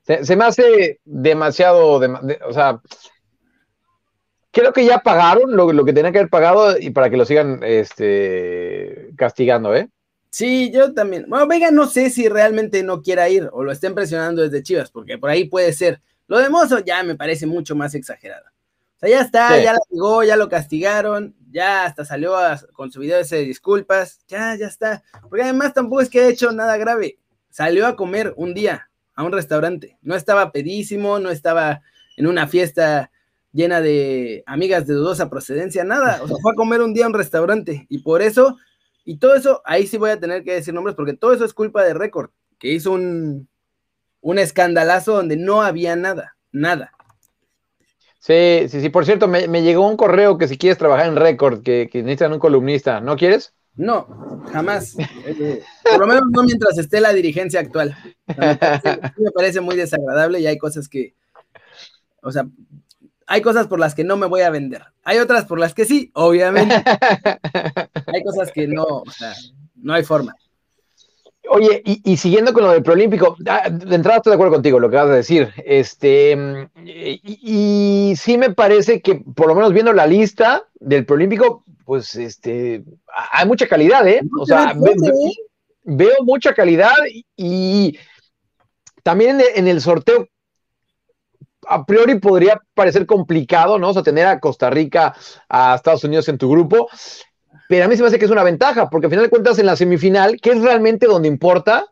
[0.04, 2.02] Se, me hace demasiado,
[2.46, 2.82] o sea,
[4.52, 7.24] creo que ya pagaron lo, lo, que tenían que haber pagado y para que lo
[7.24, 9.90] sigan este, castigando, ¿eh?
[10.32, 11.26] Sí, yo también.
[11.28, 14.90] Bueno, Vega no sé si realmente no quiera ir o lo estén presionando desde Chivas,
[14.90, 16.02] porque por ahí puede ser.
[16.32, 18.46] Lo de Mozo ya me parece mucho más exagerado.
[18.96, 22.34] O sea, ya está, ya la llegó, ya lo castigaron, ya hasta salió
[22.72, 25.04] con su video ese de disculpas, ya, ya está.
[25.28, 27.20] Porque además tampoco es que haya hecho nada grave.
[27.50, 29.98] Salió a comer un día a un restaurante.
[30.02, 31.82] No estaba pedísimo, no estaba
[32.16, 33.12] en una fiesta
[33.52, 36.24] llena de amigas de dudosa procedencia, nada.
[36.24, 37.88] O sea, fue a comer un día a un restaurante.
[37.90, 38.56] Y por eso,
[39.04, 41.54] y todo eso, ahí sí voy a tener que decir nombres, porque todo eso es
[41.54, 43.50] culpa de Record, que hizo un,
[44.22, 46.94] un escandalazo donde no había nada, nada.
[48.20, 48.90] Sí, sí, sí.
[48.90, 52.34] Por cierto, me, llegó un correo que si quieres trabajar en Record, que, que necesitan
[52.34, 53.54] un columnista, ¿no quieres?
[53.76, 54.96] No, jamás.
[55.26, 57.96] Eh, por lo menos no mientras esté la dirigencia actual.
[58.28, 61.16] me, parece, muy desagradable y hay cosas que,
[62.22, 62.46] o sea,
[63.28, 64.84] hay cosas por las que no me voy a vender.
[65.04, 66.76] Hay otras por las que sí, obviamente.
[68.08, 69.34] hay cosas que no, o sea,
[69.76, 70.36] no hay forma.
[71.50, 74.90] Oye, y, siguiendo con lo del preolímpico, ah, de entrada estoy de acuerdo contigo, lo
[74.90, 75.52] que vas a decir.
[75.66, 82.16] Este, y, sí me parece que, por lo menos viendo la lista del preolímpico, pues
[82.16, 82.84] este,
[83.32, 84.22] hay mucha calidad, ¿eh?
[84.40, 84.74] O sea,
[85.84, 86.96] veo mucha calidad
[87.36, 87.98] y,
[89.04, 90.28] también en el sorteo,
[91.68, 93.90] a priori podría parecer complicado, ¿no?
[93.90, 95.16] O sea, tener a Costa Rica,
[95.50, 96.88] a Estados Unidos en tu grupo,
[97.72, 99.58] pero a mí se me hace que es una ventaja, porque al final de cuentas
[99.58, 101.86] en la semifinal, que es realmente donde importa,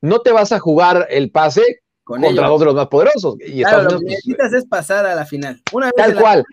[0.00, 1.62] no te vas a jugar el pase
[2.02, 3.36] contra dos de los más poderosos.
[3.38, 5.62] Y claro, lo que pues, necesitas es pasar a la final.
[5.70, 6.44] Una vez tal cual.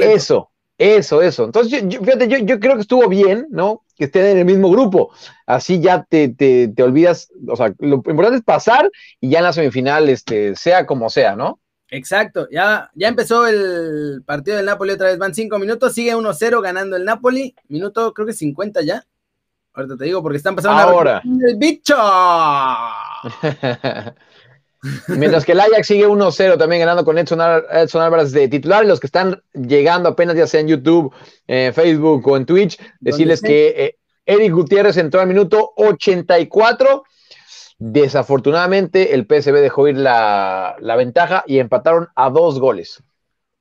[0.00, 1.44] Eso, eso, eso.
[1.44, 3.84] Entonces, yo, fíjate, yo, creo que estuvo bien, ¿no?
[3.96, 5.12] Que estén en el mismo grupo.
[5.46, 9.52] Así ya te, te, olvidas, o sea, lo importante es pasar y ya en la
[9.52, 11.60] semifinal, este, sea como sea, ¿no?
[11.94, 16.60] Exacto, ya, ya empezó el partido del Napoli otra vez, van cinco minutos, sigue 1-0
[16.60, 19.06] ganando el Napoli, minuto creo que 50 ya.
[19.72, 21.94] Ahorita te digo porque están pasando ahora el bicho.
[25.08, 28.84] Mientras que el Ajax sigue 1-0 también ganando con Edson, Álvarez de titular.
[28.84, 31.14] Los que están llegando apenas ya sea en YouTube,
[31.46, 37.04] Facebook o en Twitch, decirles que eh, Eric Gutiérrez entró al minuto 84
[37.78, 43.02] Desafortunadamente, el PSV dejó ir la, ventaja y empataron a dos goles.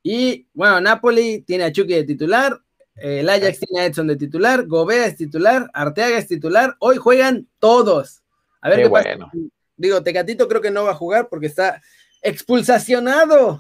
[0.02, 2.60] Y bueno, Napoli tiene a Chucky de titular,
[2.95, 6.76] el Ajax tiene a Edson de titular, Gobea es titular, Arteaga es titular.
[6.80, 8.21] Hoy juegan todos.
[8.62, 9.32] A ver qué, bueno.
[9.76, 11.82] Digo, Tecatito creo que no va a jugar porque está
[12.21, 13.60] expulsacionado.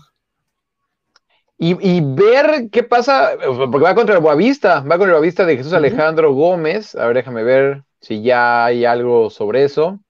[1.57, 5.71] Y, ver qué pasa, porque va contra el Boavista, va con el Boavista de Jesús
[5.71, 6.93] Alejandro Gómez.
[6.95, 10.02] A ver, déjame ver si ya hay algo sobre eso.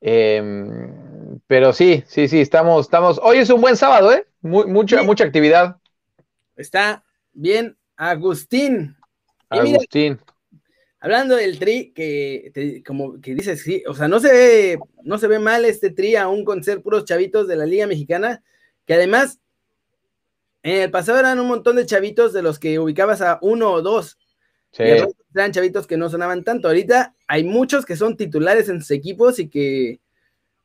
[0.00, 3.20] Em, pero sí, sí, sí, estamos, estamos.
[3.22, 4.26] Hoy es un buen sábado, ¿eh?
[4.42, 5.76] mucha, mucha actividad.
[6.56, 8.96] Está bien, Agustín.
[9.48, 10.20] Agustín.
[11.00, 15.26] hablando del tri, que como que dices, sí, o sea, no se ve, no se
[15.26, 18.42] ve mal este tri, aún con ser puros chavitos de la Liga Mexicana,
[18.84, 19.40] que además
[20.62, 23.82] en el pasado eran un montón de chavitos de los que ubicabas a uno o
[23.82, 24.18] dos.
[24.72, 24.84] Sí.
[25.34, 26.68] eran chavitos que no sonaban tanto.
[26.68, 30.00] Ahorita hay muchos que son titulares en sus equipos y que,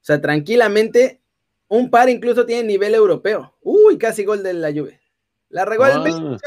[0.01, 1.21] o sea, tranquilamente,
[1.67, 3.55] un par incluso tiene nivel europeo.
[3.61, 4.99] Uy, casi gol de la Juve.
[5.49, 6.37] La regó el bicho.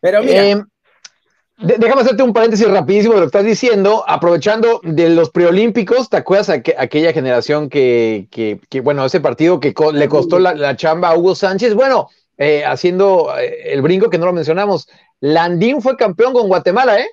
[0.00, 0.46] Pero mira.
[0.46, 0.66] Em,
[1.58, 6.16] déjame hacerte un paréntesis rapidísimo de lo que estás diciendo, aprovechando de los preolímpicos, ¿te
[6.16, 11.74] acuerdas aquella generación que, bueno, ese partido que le costó la, chamba a Hugo Sánchez?
[11.74, 12.08] Bueno,
[12.40, 14.88] eh, haciendo eh, el brinco que no lo mencionamos,
[15.20, 17.06] Landín fue campeón con Guatemala, ¿eh?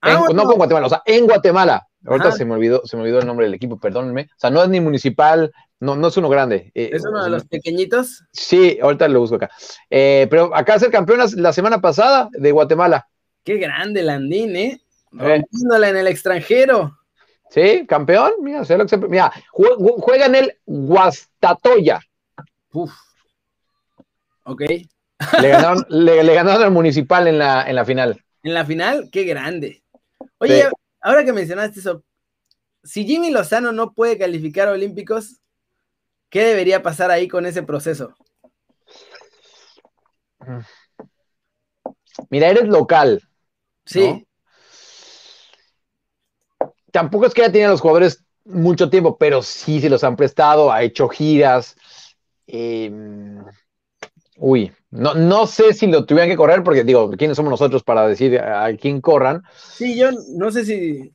[0.00, 1.86] Ah, no con Guatemala, o sea, en Guatemala.
[2.06, 4.22] Ahorita se me olvidó, se me olvidó el nombre del equipo, perdónenme.
[4.22, 6.72] O sea, no es ni municipal, no, no es uno grande.
[6.74, 8.24] Eh, ¿Es uno de los pequeñitos?
[8.32, 9.50] Sí, ahorita lo busco acá.
[9.90, 13.06] pero acá es el campeón la, semana pasada de Guatemala.
[13.44, 14.80] Qué grande Landín, ¿eh?
[15.12, 16.98] Rompiéndola en el extranjero.
[17.50, 22.00] Sí, campeón, mira, sé lo que se, mira, juega en el Guastatoya.
[22.72, 23.03] Uf.
[24.44, 24.60] Ok.
[24.60, 24.88] Le
[25.48, 28.24] ganaron, le, ganaron al municipal en la, en la final.
[28.42, 29.82] En la final, qué grande.
[30.38, 30.68] Oye,
[31.00, 32.04] ahora que mencionaste eso,
[32.82, 35.40] si Jimmy Lozano no puede calificar a Olímpicos,
[36.28, 38.14] ¿qué debería pasar ahí con ese proceso?
[42.28, 43.22] Mira, eres local.
[43.86, 44.26] Sí.
[46.92, 50.16] Tampoco es que ya tiene a los jugadores mucho tiempo, pero sí se los han
[50.16, 51.76] prestado, ha hecho giras.
[52.46, 52.92] Eh,
[54.36, 58.06] Uy, no, no sé si lo tuvieran que correr, porque digo, ¿quiénes somos nosotros para
[58.06, 59.42] decir a quién corran?
[59.52, 61.12] Sí, yo no sé si.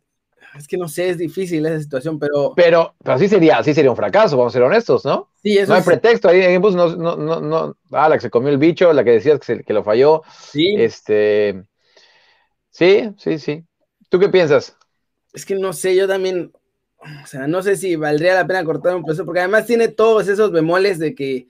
[0.57, 2.53] es que no sé, es difícil esa situación, pero.
[2.55, 5.29] Pero, pero sí sería, así sería un fracaso, vamos a ser honestos, ¿no?
[5.43, 8.29] Sí, eso no hay pretexto, ahí pues, no, no, no, no, ah, la que se
[8.29, 10.23] comió el bicho, la que decías que, se, que lo falló.
[10.51, 10.75] Sí.
[10.77, 11.63] Este,
[12.69, 13.65] sí, sí, sí.
[14.09, 14.75] ¿Tú qué piensas?
[15.33, 16.51] Es que no sé, yo también,
[17.23, 20.27] o sea, no sé si valdría la pena cortar un peso, porque además tiene todos
[20.27, 21.47] esos bemoles de que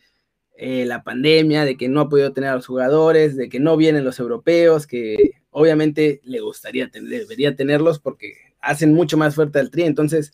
[0.62, 3.78] eh, la pandemia, de que no ha podido tener a los jugadores, de que no
[3.78, 5.16] vienen los europeos, que
[5.52, 10.34] obviamente le gustaría tener, debería tenerlos porque hacen mucho más fuerte al tri, entonces,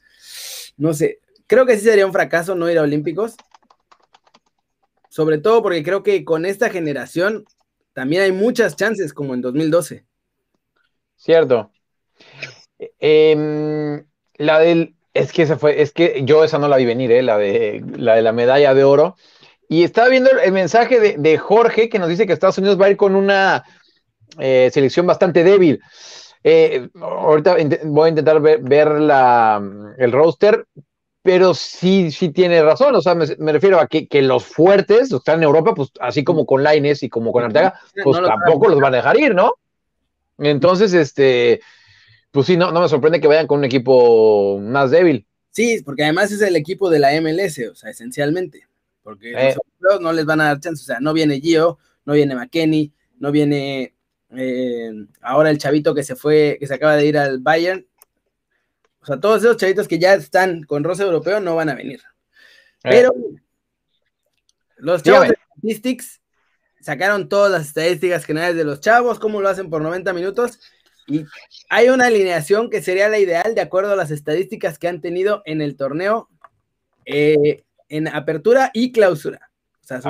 [0.77, 3.35] no sé, creo que sí sería un fracaso no ir a Olímpicos,
[5.09, 7.45] sobre todo porque creo que con esta generación
[7.93, 10.05] también hay muchas chances como en 2012.
[11.17, 11.71] Cierto.
[12.99, 14.03] Eh,
[14.37, 17.21] la del, es que esa fue, es que yo esa no la vi venir, eh,
[17.21, 19.17] la, de, la de la medalla de oro.
[19.67, 22.85] Y estaba viendo el mensaje de, de, Jorge que nos dice que Estados Unidos va
[22.85, 23.63] a ir con una
[24.37, 25.81] eh, selección bastante débil.
[26.43, 29.61] Eh, ahorita voy a intentar ver, ver la,
[29.97, 30.65] el roster,
[31.23, 32.93] pero sí, sí tiene razón.
[32.95, 35.73] O sea, me, me refiero a que, que, los fuertes, los que están en Europa,
[35.73, 38.97] pues así como con Laines y como con Arteaga, pues no tampoco los van a
[38.97, 39.55] dejar ir, ¿no?
[40.37, 41.61] Entonces, este,
[42.29, 45.25] pues sí, no, no me sorprende que vayan con un equipo más débil.
[45.49, 48.67] Sí, porque además es el equipo de la MLS, o sea, esencialmente.
[49.05, 49.55] Porque eh.
[49.81, 50.81] los no les van a dar chance.
[50.81, 53.93] O sea, no viene Gio, no viene McKenny, no viene
[54.35, 54.91] eh,
[55.21, 57.85] ahora el chavito que se fue, que se acaba de ir al Bayern.
[59.01, 62.01] O sea, todos esos chavitos que ya están con roce europeo no van a venir.
[62.83, 62.89] Eh.
[62.89, 63.13] Pero
[64.77, 66.23] los chavos de Statistics
[66.81, 70.59] sacaron todas las estadísticas generales de los chavos, cómo lo hacen por 90 minutos.
[71.05, 71.25] Y
[71.69, 75.43] hay una alineación que sería la ideal de acuerdo a las estadísticas que han tenido
[75.45, 76.27] en el torneo
[77.05, 79.49] eh, en apertura y clausura.
[79.83, 80.01] O sea,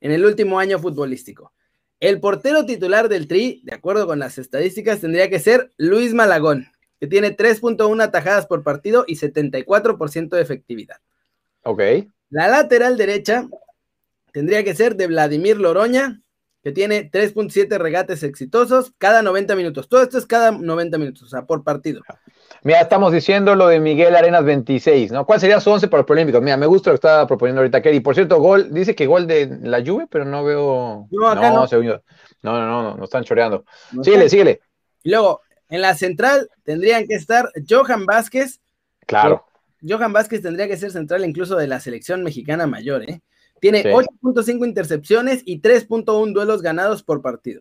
[0.00, 1.52] en el último año futbolístico.
[2.00, 6.68] El portero titular del Tri, de acuerdo con las estadísticas, tendría que ser Luis Malagón,
[7.00, 10.98] que tiene 3.1 atajadas por partido y 74% de efectividad.
[11.62, 11.80] Ok.
[12.30, 13.48] La lateral derecha
[14.32, 16.20] tendría que ser de Vladimir Loroña,
[16.62, 19.88] que tiene 3.7 regates exitosos cada 90 minutos.
[19.88, 22.02] Todo esto es cada 90 minutos, o sea, por partido.
[22.64, 25.26] Mira, estamos diciendo lo de Miguel Arenas 26, ¿no?
[25.26, 26.40] ¿Cuál sería su 11 para los Olímpicos?
[26.40, 28.00] Mira, me gusta lo que está proponiendo ahorita Kerry.
[28.00, 31.06] Por cierto, gol, dice que gol de la Juve, pero no veo.
[31.10, 31.66] No, acá no.
[31.66, 32.00] No, no,
[32.42, 33.66] no, no, no, no están choreando.
[33.92, 34.60] No síguele, síguele.
[35.02, 38.62] Y luego, en la central tendrían que estar Johan Vázquez.
[39.06, 39.44] Claro.
[39.86, 43.20] Johan Vázquez tendría que ser central incluso de la selección mexicana mayor, ¿eh?
[43.60, 43.88] Tiene sí.
[43.88, 47.60] 8.5 intercepciones y 3.1 duelos ganados por partido.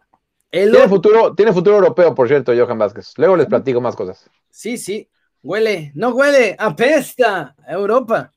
[0.53, 3.13] El tiene, futuro, tiene futuro europeo, por cierto, Johan Vázquez.
[3.17, 4.29] Luego les platico más cosas.
[4.51, 5.09] Sí, sí.
[5.41, 8.31] Huele, no huele, apesta a Europa.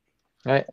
[0.47, 0.65] Eh.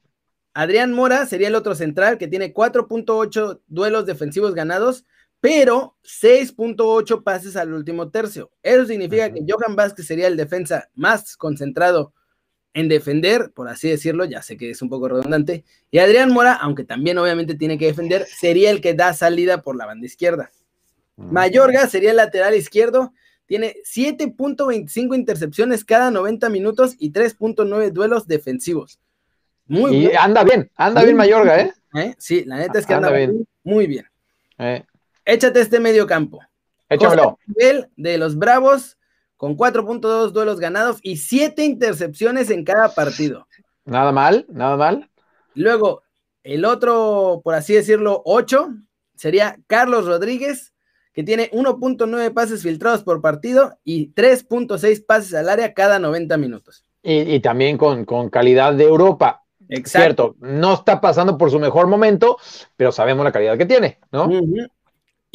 [0.54, 5.06] Adrián Mora sería el otro central que tiene 4.8 duelos defensivos ganados,
[5.42, 8.50] pero 6.8 pases al último tercio.
[8.64, 9.46] Eso significa uh -huh.
[9.46, 12.14] que Johan Vázquez sería el defensa más concentrado
[12.74, 16.54] en defender, por así decirlo, ya sé que es un poco redundante, y Adrián Mora,
[16.54, 20.50] aunque también obviamente tiene que defender, sería el que da salida por la banda izquierda.
[21.16, 23.14] Mayorga sería el lateral izquierdo,
[23.46, 29.00] tiene 7.25 intercepciones cada 90 minutos y 3.9 duelos defensivos.
[29.66, 30.18] Muy y bien.
[30.20, 31.74] anda bien, anda bien Mayorga, ¿eh?
[31.96, 32.16] ¿eh?
[32.18, 33.48] Sí, la neta es que anda, anda bien.
[33.64, 34.06] muy bien.
[34.58, 34.84] Eh.
[35.26, 36.42] Échate este medio campo.
[36.90, 37.40] Échamelo.
[37.48, 38.98] Nivel de los Bravos
[39.38, 43.48] con 4.2 duelos ganados y 7 intercepciones en cada partido.
[43.86, 45.10] Nada mal, nada mal.
[45.56, 46.04] Luego,
[46.44, 48.70] el otro, por así decirlo, 8
[49.16, 50.73] sería Carlos Rodríguez,
[51.14, 56.84] que tiene 1.9 pases filtrados por partido y 3.6 pases al área cada 90 minutos.
[57.02, 59.44] Y, y también con, con, calidad de Europa.
[59.70, 60.34] Exacto.
[60.34, 62.38] Cierto, no está pasando por su mejor momento,
[62.76, 64.26] pero sabemos la calidad que tiene, ¿no?
[64.26, 64.70] Uh -huh.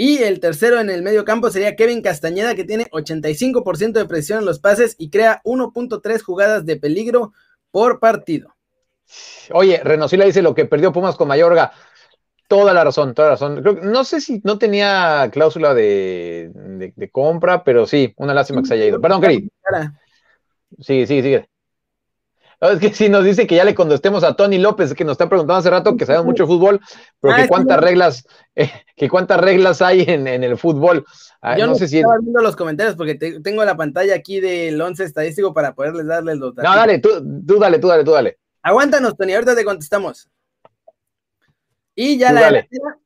[0.00, 4.38] Y el tercero en el medio campo sería Kevin Castañeda, que tiene 85% de precisión
[4.38, 7.32] en los pases y crea 1.3 jugadas de peligro
[7.72, 8.54] por partido.
[9.52, 11.72] Oye, Renosila dice lo que perdió Pumas con Mayorga.
[12.48, 13.62] Toda la razón, toda la razón.
[13.62, 18.62] Creo, no sé si no tenía cláusula de, de, de compra, pero sí, una lástima
[18.62, 19.00] que se haya ido.
[19.00, 19.50] Perdón, Cari.
[20.80, 21.48] Sigue, sigue, sigue.
[22.60, 25.28] Es que si nos dice que ya le contestemos a Tony López, que nos está
[25.28, 26.80] preguntando hace rato que sabemos mucho de fútbol,
[27.20, 27.84] pero ah, que cuántas sí.
[27.84, 31.04] reglas, eh, que cuántas reglas hay en, en el fútbol.
[31.40, 31.98] Ah, Yo no, no sé si.
[31.98, 36.06] Estaba viendo los comentarios porque te, tengo la pantalla aquí del once estadístico para poderles
[36.06, 36.70] darles los datos.
[36.70, 37.10] No, dale, tú,
[37.46, 38.38] tú dale, tú dale, tú dale.
[38.62, 40.28] Aguántanos, Tony, ahorita te contestamos.
[42.00, 43.00] Y ya la delantera,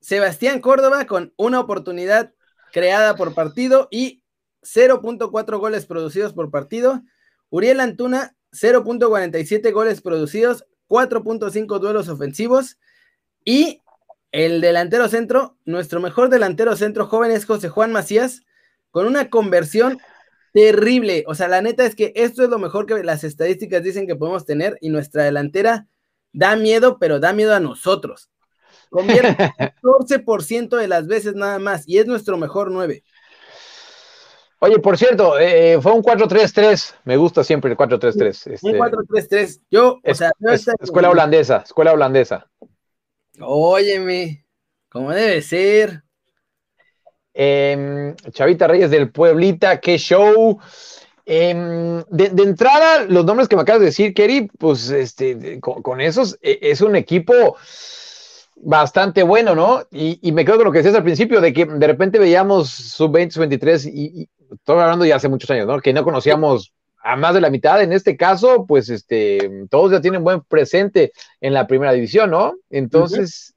[0.00, 2.32] Sebastián Córdoba con una oportunidad
[2.72, 4.22] creada por partido y
[4.62, 7.02] 0.4 goles producidos por partido.
[7.50, 12.78] Uriel Antuna 0.47 goles producidos, 4.5 duelos ofensivos
[13.44, 13.82] y
[14.30, 18.42] el delantero centro, nuestro mejor delantero centro joven es José Juan Macías,
[18.92, 19.98] con una conversión
[20.52, 21.24] terrible.
[21.26, 24.14] O sea, la neta es que esto es lo mejor que las estadísticas dicen que
[24.14, 25.88] podemos tener y nuestra delantera
[26.32, 28.30] da miedo, pero da miedo a nosotros.
[28.90, 33.02] Convierte 14% de las veces nada más y es nuestro mejor 9.
[34.58, 36.94] Oye, por cierto, eh, fue un 4-3-3.
[37.04, 38.52] Me gusta siempre el 4-3-3.
[38.52, 39.60] Este, un 4-3-3.
[39.70, 40.32] Yo, o sea,
[40.80, 42.48] escuela holandesa, escuela holandesa.
[43.40, 44.46] Óyeme,
[44.88, 46.02] como debe ser.
[47.34, 50.58] Em, Chavita Reyes del Pueblita, qué show.
[51.26, 56.38] Em, de, entrada, los nombres que me acabas de decir, Kerry, pues este, con, esos
[56.40, 57.56] e, es un equipo
[58.56, 59.82] bastante bueno, ¿no?
[59.92, 63.30] Y, me quedo con lo que decías al principio, de que de repente veíamos sub-20,
[63.30, 65.80] sub-23, y, estoy hablando ya hace muchos años, ¿no?
[65.80, 67.82] Que no conocíamos a más de la mitad.
[67.82, 72.54] En este caso, pues este, todos ya tienen buen presente en la primera división, ¿no?
[72.70, 73.54] Entonces,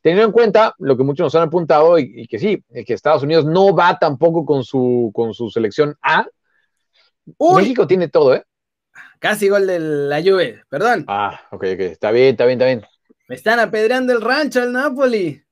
[0.00, 3.44] teniendo en cuenta lo que muchos nos han apuntado y, que sí, que Estados Unidos
[3.44, 6.26] no va tampoco con su, con su selección A.
[7.54, 8.44] México tiene todo, ¿eh?
[9.20, 11.04] Casi gol de la Juve, perdón.
[11.06, 12.91] Ah, ok, ok, está bien, está bien, está bien.
[13.32, 15.42] Me están apedreando el rancho al Napoli.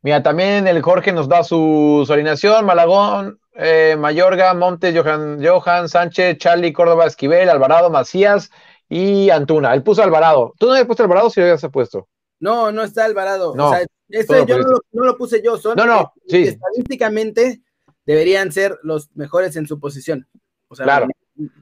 [0.00, 6.38] Mira, también el Jorge nos da su, alineación, Malagón, eh, Mayorga, Montes, Johan, Johan, Sánchez,
[6.38, 8.50] Charlie, Córdoba, Esquivel, Alvarado, Macías
[8.88, 9.74] y Antuna.
[9.74, 10.54] Él puso Alvarado.
[10.58, 12.08] ¿Tú no habías puesto Alvarado si lo habías puesto?
[12.38, 13.54] No, no está Alvarado.
[13.54, 14.56] No, o sea, este yo
[14.92, 16.44] no lo, puse yo, son no, no, sí.
[16.44, 17.60] estadísticamente
[18.06, 20.26] deberían ser los mejores en su posición.
[20.68, 21.08] O sea, claro.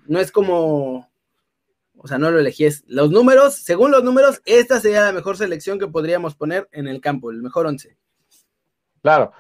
[0.07, 1.08] no, es como,
[1.99, 5.37] o sea, no lo elegí, es los números, según los números, esta sería la mejor
[5.37, 7.97] selección que podríamos poner en el campo, el mejor once.
[9.03, 9.33] Claro.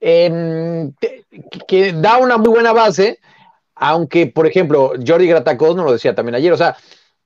[0.00, 0.92] Em,
[1.68, 3.20] que da una muy buena base,
[3.74, 6.76] aunque, por ejemplo, Jordi Gratacos nos lo decía también ayer, o sea,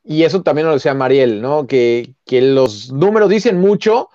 [0.05, 1.67] y eso también lo decía Mariel, ¿no?
[1.67, 4.11] Que, los números dicen mucho,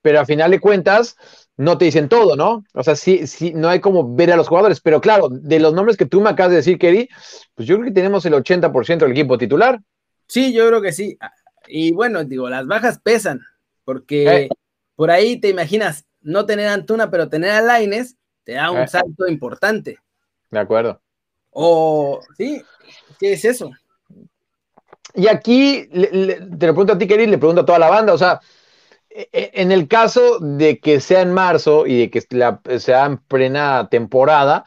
[0.00, 1.16] pero a final de cuentas
[1.56, 2.64] no te dicen todo, ¿no?
[2.72, 5.74] O sea, sí, sí, no hay como ver a los jugadores, pero claro, de los
[5.74, 7.08] nombres que tú me acabas de decir, Kerry,
[7.54, 9.80] pues yo creo que tenemos el 80% del equipo titular.
[10.26, 11.18] Sí, yo creo que sí.
[11.66, 13.40] Y bueno, digo, las bajas pesan,
[13.84, 14.48] porque eh.
[14.96, 18.80] por ahí te imaginas no tener a Antuna, pero tener a Laines, te da un
[18.80, 18.88] eh.
[18.88, 19.98] salto importante.
[20.50, 21.00] De acuerdo.
[21.50, 22.62] O, sí,
[23.18, 23.70] ¿qué es eso?
[25.14, 28.18] Y aquí te lo pregunto a ti, Kerry, le pregunto a toda la banda, o
[28.18, 28.40] sea,
[29.08, 32.20] e, e, en el caso de que sea en marzo y de que
[32.80, 34.64] sea en plena temporada,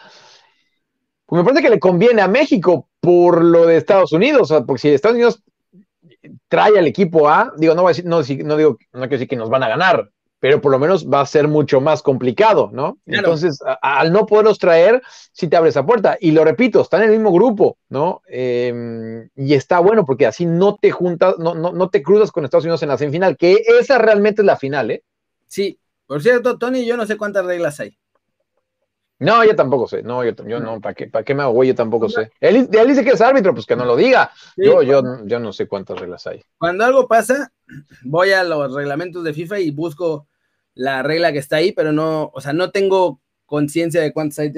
[1.26, 4.62] pues me parece que le conviene a México por lo de Estados Unidos, o sea,
[4.64, 5.44] porque si Estados Unidos
[6.48, 9.28] trae al equipo A, digo, no voy a decir, no, no digo, no quiero decir
[9.28, 12.70] que nos van a ganar, pero por lo menos va a ser mucho más complicado,
[12.72, 13.00] ¿no?
[13.06, 15.02] Entonces, al no poderlos traer,
[15.32, 16.18] sí te abre esa puerta.
[16.20, 18.22] Y lo repito, están en el mismo grupo, ¿no?
[18.28, 22.46] Em, y está bueno porque así no te juntas, no, no, no te cruzas con
[22.46, 25.04] Estados Unidos en la semifinal, que esa realmente es la final, ¿eh?
[25.48, 27.98] Sí, por cierto, Tony, yo no sé cuántas reglas hay.
[29.20, 30.04] No, yo tampoco sé.
[30.04, 30.80] No, yo, yo no.
[30.80, 31.70] ¿Para qué, ¿Para qué me hago güey?
[31.70, 32.32] Yo tampoco sé.
[32.40, 34.32] Él, dice que es árbitro, pues que no lo diga.
[34.56, 36.44] yo, yo, yo no sé cuántas reglas hay.
[36.58, 37.52] Cuando algo pasa,
[38.04, 40.28] voy a los reglamentos de FIFA y busco
[40.76, 44.52] la regla que está ahí, pero no, o sea, no tengo conciencia de cuántas hay,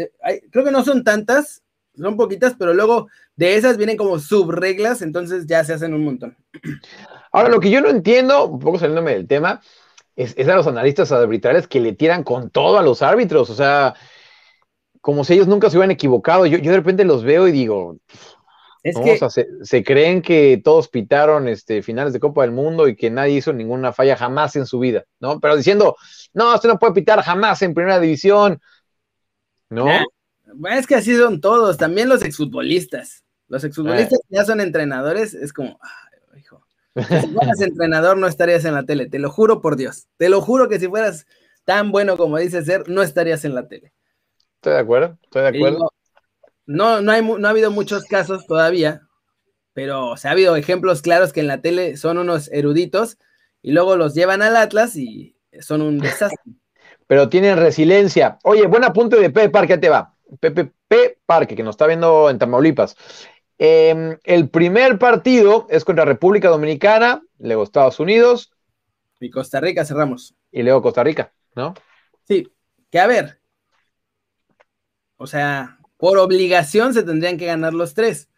[0.52, 1.64] Creo que no son tantas,
[1.96, 6.36] son poquitas, pero luego de esas vienen como subreglas, entonces ya se hacen un montón.
[7.32, 9.62] Ahora, lo que yo no entiendo, un poco saliéndome del tema,
[10.16, 13.50] es, es a los analistas arbitrales que le tiran con todo a los árbitros.
[13.50, 13.96] O sea,
[15.02, 16.46] como si ellos nunca se hubieran equivocado.
[16.46, 17.98] Yo, de repente los veo y digo,
[18.84, 19.20] es que...
[19.64, 23.54] se, creen que todos pitaron este, finales de Copa del Mundo y que nadie hizo
[23.54, 25.40] ninguna falla jamás en su vida, ¿no?
[25.40, 25.96] Pero diciendo,
[26.34, 28.62] no, usted no puede pitar jamás en primera división,
[29.70, 29.88] ¿no?
[30.72, 33.24] es que así son todos, también los exfutbolistas.
[33.48, 35.80] Los exfutbolistas ya son entrenadores, es como,
[36.38, 36.64] hijo,
[36.96, 40.42] si fueras entrenador no estarías en la tele, te lo juro por Dios, te lo
[40.42, 41.26] juro que si fueras
[41.66, 43.94] tan bueno como dices ser, no estarías en la tele.
[44.60, 45.90] Estoy de acuerdo, estoy de acuerdo.
[46.66, 49.08] no, no, hay, no ha habido muchos casos todavía,
[49.72, 53.18] pero se ha habido ejemplos claros que en la tele son unos eruditos
[53.62, 56.38] y luego los llevan al Atlas y son un desastre.
[57.08, 58.38] pero tienen resiliencia.
[58.44, 60.14] Oye, buen apunte de Pepe Parque, te va.
[60.42, 60.74] Pepe
[61.26, 62.98] Parque, que nos está viendo en Tamaulipas.
[63.58, 68.52] Em, el primer partido es contra República Dominicana, luego Estados Unidos.
[69.22, 70.36] Y Costa Rica cerramos.
[70.52, 71.74] Y luego Costa Rica, ¿no?
[72.26, 72.52] Sí,
[72.92, 73.39] que a ver,
[75.20, 78.30] o sea, por obligación se tendrían que ganar los tres.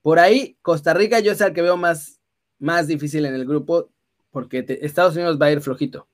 [0.00, 2.20] Por ahí, Costa Rica yo es el que veo más,
[2.60, 3.90] más difícil en el grupo
[4.30, 6.06] porque Estados Unidos va a ir flojito.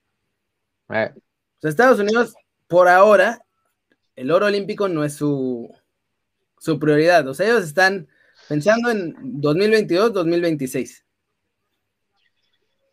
[0.89, 1.13] Eh.
[1.15, 2.35] O sea, Estados Unidos,
[2.67, 3.45] por ahora,
[4.17, 5.71] el oro olímpico no es su,
[6.59, 7.29] su prioridad.
[7.29, 8.09] O sea, ellos están
[8.49, 11.05] pensando en 2022, 2026.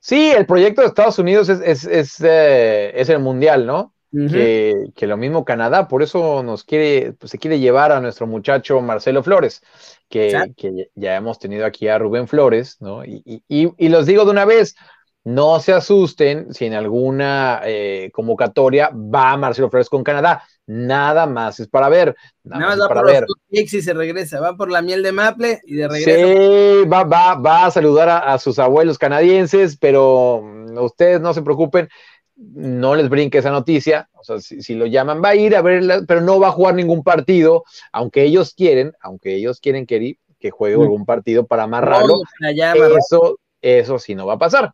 [0.01, 3.92] Sí, el proyecto de Estados Unidos es, es, es, eh, es el mundial, ¿no?
[4.13, 8.79] Que, lo mismo Canadá, por eso nos quiere, pues, se quiere llevar a nuestro muchacho
[8.81, 9.61] Marcelo Flores,
[10.07, 10.51] que,
[10.93, 13.03] ya hemos tenido aquí a Rubén Flores, ¿no?
[13.03, 14.75] Y, y, los digo de una vez,
[15.23, 20.43] no se asusten si en alguna eh, convocatoria va Marcelo Flores con Canadá.
[20.65, 22.15] Nada más es para ver.
[22.43, 23.25] Nada, más va para por ver.
[23.49, 26.83] y se regresa, va por la miel de maple y de regreso.
[26.83, 31.41] Sí, va, va, va a saludar a, sus abuelos canadienses, pero mm, ustedes no se
[31.41, 31.89] preocupen,
[32.35, 34.09] no les brinque esa noticia.
[34.13, 36.75] O sea, si, lo llaman, va a ir a ver, pero no va a jugar
[36.75, 42.21] ningún partido, aunque ellos quieren, aunque ellos quieren que, que juegue algún partido para amarrarlo.
[42.41, 44.73] eso, eso sí no va a pasar.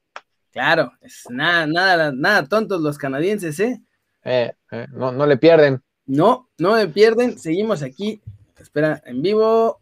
[0.52, 3.80] Claro, es nada, nada, nada tontos los canadienses, ¿eh?
[4.24, 5.82] eh, eh no, no le pierden.
[6.06, 7.38] No, no le pierden.
[7.38, 8.22] Seguimos aquí.
[8.60, 9.80] Espera, en vivo.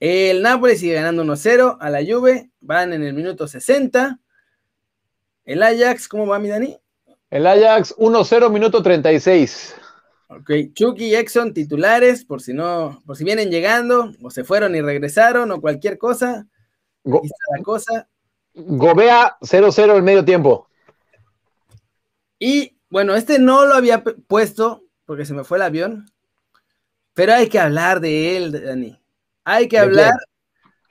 [0.00, 2.50] El Nápoles sigue ganando 1-0 a la Juve.
[2.60, 4.18] Van en el minuto 60.
[5.44, 6.78] El Ajax, ¿cómo va mi Dani?
[7.30, 9.74] El Ajax 1-0, minuto 36.
[10.28, 14.74] Ok, Chucky y Exxon titulares, por si no, por si vienen llegando, o se fueron
[14.74, 16.46] y regresaron, o cualquier cosa.
[17.04, 18.08] La cosa.
[18.54, 20.68] Gobea 0-0 el medio tiempo.
[22.38, 26.10] Y bueno, este no lo había puesto porque se me fue el avión,
[27.14, 29.00] pero hay que hablar de él, Dani.
[29.44, 30.12] Hay que hablar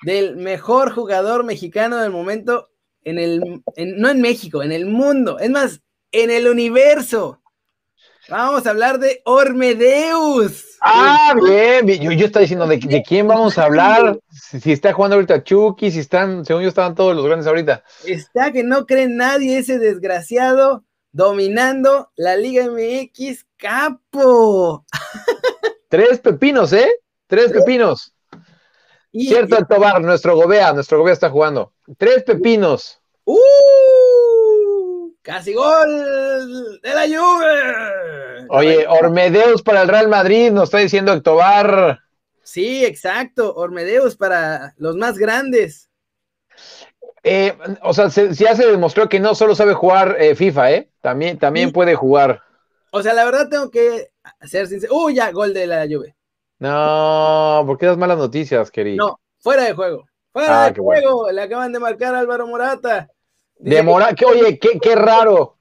[0.04, 2.70] del mejor jugador mexicano del momento
[3.04, 3.62] en el,
[3.96, 5.82] no en México, en el mundo, es más,
[6.12, 7.42] en el universo.
[8.30, 10.78] Vamos a hablar de Ormedeus.
[10.82, 14.20] Ah, bien, Yo, yo estaba diciendo de, quién vamos a hablar.
[14.30, 17.84] Si, está jugando ahorita Chucky, si están, según yo, estaban todos los grandes ahorita.
[18.06, 24.86] Está que no cree nadie ese desgraciado dominando la Liga MX, capo.
[25.90, 26.90] Tres pepinos, ¿eh?
[27.28, 28.14] Tres pepinos.
[29.12, 31.74] Cierto, el Tobar, nuestro Gobea, nuestro Gobea está jugando.
[31.98, 33.02] Tres pepinos.
[33.24, 33.38] ¡Uh!
[35.28, 38.48] Casi gol de la Juve.
[38.48, 42.00] Oye, Ormedeus para el Real Madrid, nos está diciendo Ectobar.
[42.44, 45.90] Sí, exacto, Ormedeus para los más grandes.
[47.24, 50.92] Eh, o sea, ya se demostró que no solo sabe jugar eh, FIFA, ¿eh?
[51.02, 52.42] También, también puede jugar.
[52.92, 54.12] O sea, la verdad tengo que
[54.46, 54.96] ser sincero.
[54.96, 55.32] ¡Uh, ya!
[55.32, 56.16] Gol de la Juve.
[56.60, 59.06] No, ¿por qué das malas noticias, querido?
[59.06, 60.06] No, fuera de juego.
[60.32, 61.30] Fuera ah, de juego.
[61.32, 63.10] Le acaban de marcar a Álvaro Morata.
[63.60, 65.58] De Morata, oye, qué, raro.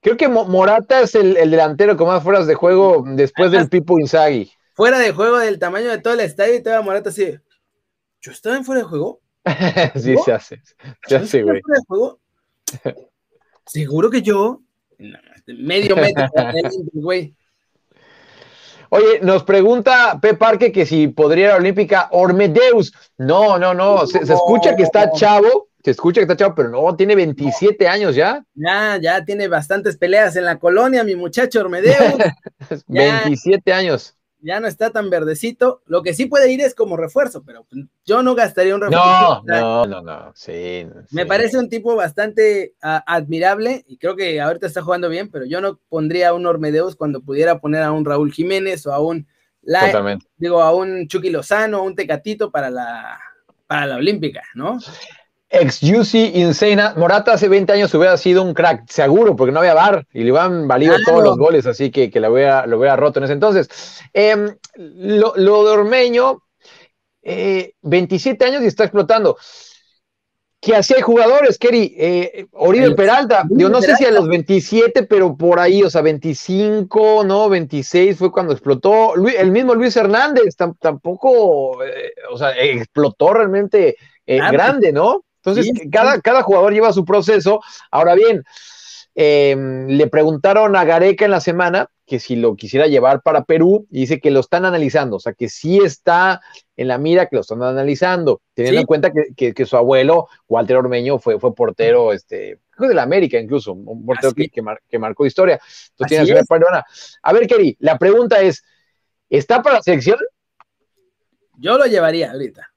[0.00, 4.50] Creo que Morata es el, delantero con más fueras de juego después del Pipo Inzaghi.
[4.74, 7.36] Fuera de juego del tamaño de todo el estadio y todavía Morata así.
[8.20, 9.20] ¿Yo estaba en fuera de juego?
[9.94, 10.62] sí, se hace.
[11.06, 11.60] Se hace, güey.
[11.60, 12.20] Fuera de juego?
[13.66, 14.60] Seguro que yo.
[15.46, 16.26] medio metro,
[16.92, 17.34] güey.
[18.90, 20.34] Oye, nos pregunta P.
[20.34, 22.92] Parque que si podría ir a la Olímpica Ormedeus.
[23.18, 24.06] No, no, no.
[24.06, 28.16] Se, escucha que está chavo, se escucha que está chavo, pero no, tiene 27 años
[28.16, 28.44] ya.
[28.54, 32.16] Ya, ya tiene bastantes peleas en la colonia, mi muchacho Ormedeus.
[32.88, 35.82] 27 años ya no está tan verdecito.
[35.86, 37.68] Lo que sí puede ir es como refuerzo, pero
[38.04, 39.44] yo no gastaría un refuerzo.
[39.44, 40.88] No, no, no, no, sí.
[41.12, 45.60] Me parece un tipo bastante admirable y creo que ahorita está jugando bien, pero yo
[45.60, 49.28] no pondría a un Ormedeus cuando pudiera poner a un Raúl Jiménez o a un
[50.36, 53.20] digo a un Chucky Lozano, un Tecatito para la
[53.68, 54.78] para la Olímpica, ¿no?
[55.48, 56.94] Ex Juicy Insane.
[56.96, 60.32] Morata hace 20 años hubiera sido un crack, seguro, porque no había bar y le
[60.32, 63.34] hubieran valido todos los goles, así que, que lo, hubiera, lo hubiera roto en ese
[63.34, 63.68] entonces.
[64.12, 66.42] Em, lo, de Ormeño,
[67.22, 69.36] 27 eh, años y está explotando.
[70.58, 75.04] Que así hay jugadores, Kerry, eh, Oribe Peralta, yo no sé si a los 27,
[75.04, 79.14] pero por ahí, o sea, 25, no, 26 fue cuando explotó.
[79.14, 85.25] el mismo Luis Hernández tampoco, eh, o sea, explotó realmente grande, ¿no?
[85.46, 87.60] Entonces, cada, cada jugador lleva su proceso.
[87.90, 88.44] Ahora bien,
[89.14, 93.86] em, le preguntaron a Gareca en la semana que si lo quisiera llevar para Perú
[93.90, 96.40] y dice que lo están analizando, o sea, que sí está
[96.76, 101.18] en la mira, que lo están analizando, teniendo en cuenta que, su abuelo, Walter Ormeño,
[101.18, 105.60] fue, fue portero, este, de la América incluso, un portero que, que, marcó historia.
[105.90, 106.84] Entonces tiene peruana.
[107.22, 108.64] A ver, Keri, la pregunta es,
[109.28, 110.18] ¿está para la selección?
[111.58, 112.70] Yo lo llevaría ahorita.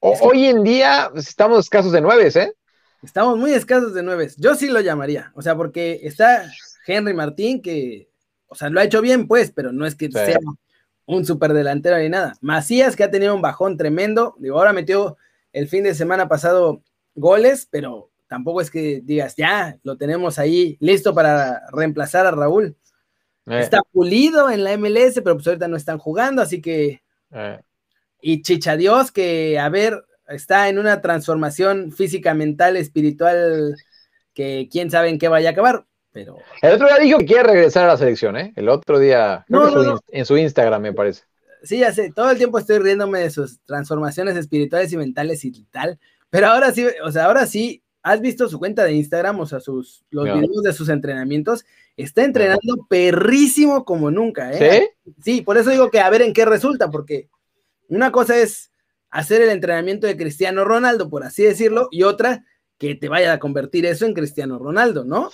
[0.00, 2.52] Hoy en día pues, estamos escasos de nueve, ¿eh?
[3.02, 4.30] Estamos muy escasos de nueve.
[4.36, 5.32] Yo sí lo llamaría.
[5.34, 6.50] O sea, porque está
[6.86, 8.08] Henry Martín, que,
[8.48, 10.38] o sea, lo ha hecho bien, pues, pero no es que sea
[11.06, 12.34] un superdelantero ni nada.
[12.40, 14.34] Macías, que ha tenido un bajón tremendo.
[14.38, 15.16] Digo, ahora metió
[15.52, 16.82] el fin de semana pasado
[17.14, 22.76] goles, pero tampoco es que digas, ya, lo tenemos ahí listo para reemplazar a Raúl.
[23.46, 23.60] Eh.
[23.60, 27.60] Está pulido en la MLS, pero pues ahorita no están jugando, así que eh.
[28.20, 33.74] Y Chicha Dios, que a ver, está en una transformación física, mental, espiritual
[34.34, 36.38] que quién sabe en qué vaya a acabar, pero...
[36.62, 38.52] El otro día dijo que quiere regresar a la selección, ¿eh?
[38.56, 39.46] El otro día,
[40.08, 41.22] en su Instagram, me parece.
[41.62, 45.52] Sí, ya sé, todo el tiempo estoy riéndome de sus transformaciones espirituales y mentales y
[45.70, 45.98] tal,
[46.30, 49.58] pero ahora sí, o sea, ahora sí, has visto su cuenta de Instagram, o sea,
[49.58, 51.64] sus, los videos de sus entrenamientos,
[51.96, 54.90] está entrenando perrísimo como nunca, ¿eh?
[55.04, 55.12] ¿Sí?
[55.22, 57.30] Sí, por eso digo que a ver en qué resulta, porque
[57.88, 58.70] una cosa es
[59.10, 62.44] hacer el entrenamiento de Cristiano Ronaldo, por así decirlo, y otra
[62.78, 65.30] que te vaya a convertir eso en Cristiano Ronaldo, ¿no?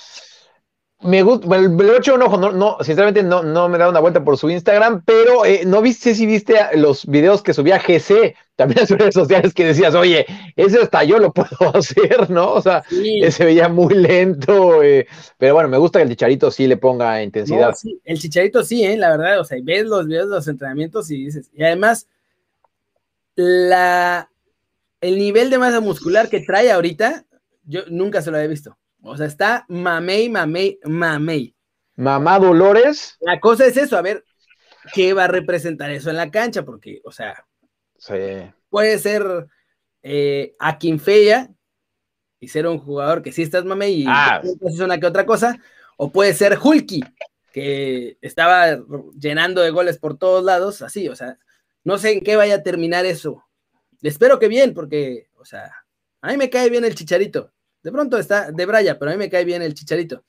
[1.03, 3.91] Me gusta, le he hecho un ojo, no, no, sinceramente no, no me he dado
[3.91, 7.81] una vuelta por su Instagram, pero eh, no viste si viste los videos que subía
[7.81, 10.25] GC, también en sus redes sociales que decías, oye,
[10.55, 12.53] ese hasta yo lo puedo hacer, ¿no?
[12.53, 16.69] O sea, se veía muy lento, eh, pero bueno, me gusta que el chicharito sí
[16.69, 17.75] le ponga intensidad.
[17.75, 18.97] sí, el chicharito sí, ¿eh?
[18.97, 22.07] la verdad, o sea, ves los videos de los entrenamientos y dices, y además,
[23.35, 24.31] la,
[25.01, 27.25] el nivel de masa muscular que trae ahorita,
[27.65, 28.79] yo nunca se lo había visto.
[29.03, 31.55] O sea, está mamey, mamey, mamey.
[31.97, 33.17] Mamá Dolores.
[33.21, 34.25] La cosa es eso, a ver
[34.95, 37.47] qué va a representar eso en la cancha, porque, o sea,
[38.69, 39.47] puede ser
[40.03, 41.51] eh, Akinfeya
[42.41, 44.43] y ser un jugador que sí estás mamey y ah.
[44.43, 45.59] es una que otra cosa,
[45.97, 47.05] o puede ser Hulky,
[47.53, 48.79] que estaba
[49.19, 51.39] llenando de goles por todos lados, así, o sea,
[51.85, 53.45] no sé en qué vaya a terminar eso.
[54.03, 55.71] Espero que bien, porque, o sea,
[56.21, 57.51] a mí me cae bien el chicharito.
[57.83, 60.25] De pronto está de Braya, pero a mí me cae bien el chicharito.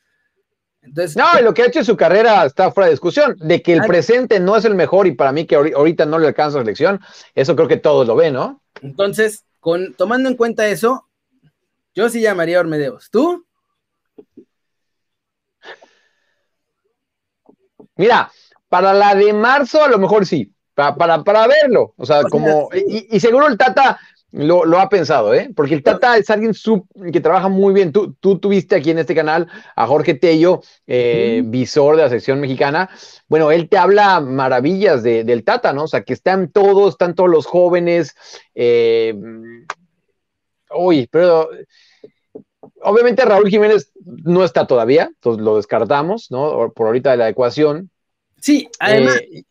[0.81, 3.37] Entonces, no, lo que ha hecho en su carrera está fuera de discusión.
[3.39, 6.19] De que el ah, presente no es el mejor y para mí que ahorita no
[6.19, 6.99] le alcanza la selección,
[7.35, 8.61] eso creo que todos lo ven, ¿no?
[8.81, 11.07] Entonces, con, tomando en cuenta eso,
[11.95, 13.09] yo sí llamaría a Ormedeos.
[13.09, 13.45] ¿Tú?
[17.95, 18.31] Mira,
[18.67, 21.93] para la de marzo a lo mejor sí, para, para, verlo.
[21.97, 23.99] O sea, como, y, seguro el Tata
[24.31, 25.51] lo, ha pensado, ¿eh?
[25.55, 26.53] Porque el Tata es alguien
[27.11, 27.91] que trabaja muy bien.
[27.91, 32.39] Tú, tú tuviste aquí en este canal a Jorge Tello, eh, visor de la sección
[32.39, 32.89] mexicana.
[33.27, 35.83] Bueno, él te habla maravillas del Tata, ¿no?
[35.83, 38.15] O sea, que están todos, están todos los jóvenes.
[38.55, 39.13] Eh,
[40.75, 41.49] uy, pero
[42.81, 46.71] obviamente Raúl Jiménez no está todavía, entonces lo descartamos, ¿no?
[46.73, 47.89] Por ahorita de la ecuación.
[48.39, 49.43] Sí, además, eh,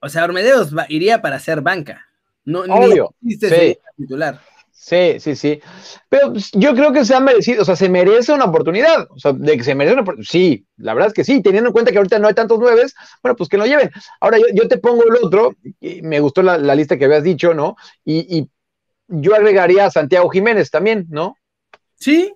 [0.00, 2.06] o sea, Ormedeos iría para ser banca.
[2.44, 3.14] No, Obvio.
[3.22, 3.78] sí.
[3.96, 4.40] titular.
[4.86, 5.60] Sí, sí, sí.
[6.08, 9.08] Pero pues, yo creo que se ha merecido, o sea, se merece una oportunidad.
[9.10, 10.30] O sea, de que se merece una oportunidad.
[10.30, 12.94] Sí, la verdad es que sí, teniendo en cuenta que ahorita no hay tantos nueves,
[13.22, 13.90] bueno, pues que lo lleven.
[14.20, 17.76] Ahora yo, te pongo el otro, y me gustó la, lista que habías dicho, ¿no?
[18.04, 18.48] Y,
[19.08, 21.36] yo agregaría a Santiago Jiménez también, ¿no?
[21.94, 22.34] Sí,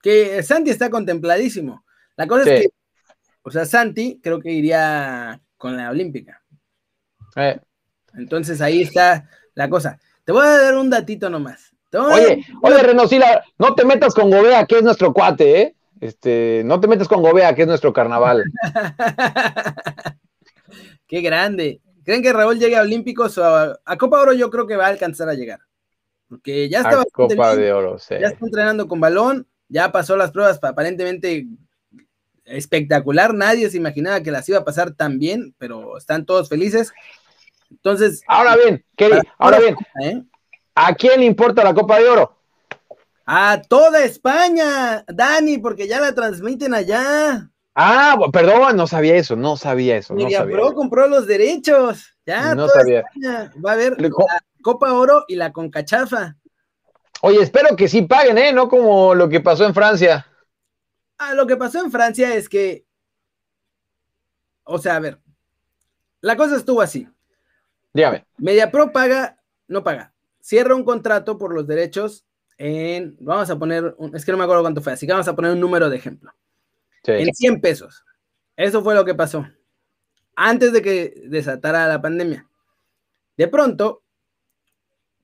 [0.00, 1.84] que Santi está contempladísimo.
[2.16, 2.68] La cosa es que,
[3.42, 6.37] o sea, Santi creo que iría con la Olímpica.
[7.38, 7.60] Eh.
[8.14, 9.98] Entonces ahí está la cosa.
[10.24, 11.72] Te voy a dar un datito nomás.
[11.92, 15.74] Oye, oye, Renosila, no te metas con Gobea, que es nuestro cuate, ¿eh?
[16.00, 18.44] Este, no te metas con Gobea, que es nuestro carnaval.
[21.06, 21.80] Qué grande.
[22.04, 24.32] ¿Creen que Raúl llegue a Olímpicos o a, Copa Oro?
[24.32, 25.60] Yo creo que va a alcanzar a llegar.
[26.28, 30.60] Porque ya está Copa de Oro, Ya está entrenando con balón, ya pasó las pruebas
[30.62, 31.46] aparentemente
[32.44, 33.34] espectacular.
[33.34, 36.92] Nadie se imaginaba que las iba a pasar tan bien, pero están todos felices.
[37.70, 38.22] Entonces.
[38.26, 39.76] Ahora bien, Kelly, ahora bien.
[40.02, 40.22] ¿eh?
[40.74, 42.36] ¿A quién le importa la Copa de Oro?
[43.26, 47.50] A toda España, Dani, porque ya la transmiten allá.
[47.74, 50.14] Ah, perdón, no sabía eso, no sabía eso.
[50.14, 52.14] No Pro compró los derechos.
[52.26, 53.04] Ya, no sabía.
[53.64, 54.10] va a haber la
[54.62, 56.36] Copa Oro y la Concachafa.
[57.20, 58.52] Oye, espero que sí paguen, ¿eh?
[58.52, 60.26] No como lo que pasó en Francia.
[61.18, 62.86] Ah, lo que pasó en Francia es que.
[64.64, 65.20] O sea, a ver.
[66.20, 67.08] La cosa estuvo así.
[67.98, 68.24] Dígame.
[68.36, 72.24] MediaPro paga, no paga, cierra un contrato por los derechos
[72.56, 75.34] en, vamos a poner, es que no me acuerdo cuánto fue, así que vamos a
[75.34, 76.32] poner un número de ejemplo.
[77.06, 78.04] En 100 pesos.
[78.54, 79.44] Eso fue lo que pasó
[80.36, 82.48] antes de que desatara la pandemia.
[83.36, 84.04] De pronto,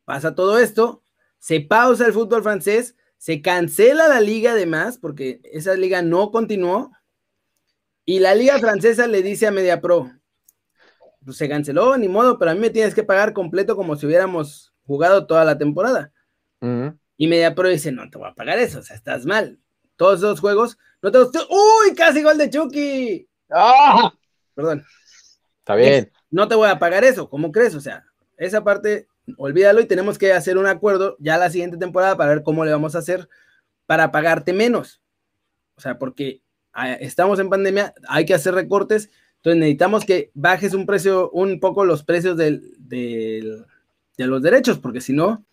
[0.05, 1.05] pasa todo esto,
[1.39, 6.91] se pausa el fútbol francés, se cancela la liga además, porque esa liga no continuó,
[8.05, 10.11] y la liga francesa le dice a MediaPro,
[11.25, 14.07] pues se canceló, ni modo, pero a mí me tienes que pagar completo como si
[14.07, 16.13] hubiéramos jugado toda la temporada.
[17.17, 19.59] Y Media Pro dice, no te voy a pagar eso, o sea, estás mal.
[19.97, 21.95] Todos esos juegos, no te ¡Uy!
[21.95, 23.29] Casi gol de Chucky.
[23.51, 24.13] ¡Ah!
[24.55, 24.85] Perdón.
[25.59, 26.11] Está bien.
[26.31, 27.75] no te voy a pagar eso, ¿cómo crees?
[27.75, 28.05] O sea,
[28.37, 32.43] esa parte, olvídalo y tenemos que hacer un acuerdo ya la siguiente temporada para ver
[32.43, 33.29] cómo le vamos a hacer
[33.87, 35.03] para pagarte menos.
[35.77, 39.11] O sea, porque ah, estamos en pandemia, hay que hacer recortes
[39.45, 43.63] entonces necesitamos que bajes un precio, un poco los precios de
[44.17, 45.45] los derechos, porque si no,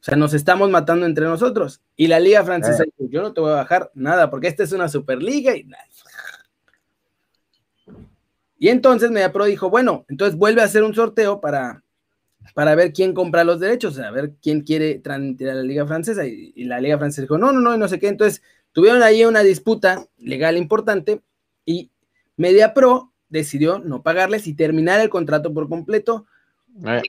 [0.00, 1.80] O sea, nos estamos matando entre nosotros.
[1.94, 2.88] Y la liga francesa eh.
[2.98, 5.64] dijo, yo no te voy a bajar nada, porque esta es una superliga y
[8.58, 11.84] Y entonces MediaPro dijo, bueno, entonces vuelve a hacer un sorteo para,
[12.52, 16.26] para ver quién compra los derechos, a ver quién quiere transmitir a la liga francesa.
[16.26, 18.08] Y, y la liga francesa dijo, no, no, no, y no sé qué.
[18.08, 18.42] Entonces
[18.72, 21.22] tuvieron ahí una disputa legal importante
[21.64, 21.92] y
[22.36, 26.26] MediaPro decidió no pagarles y terminar el contrato por completo.
[26.84, 27.02] Eh.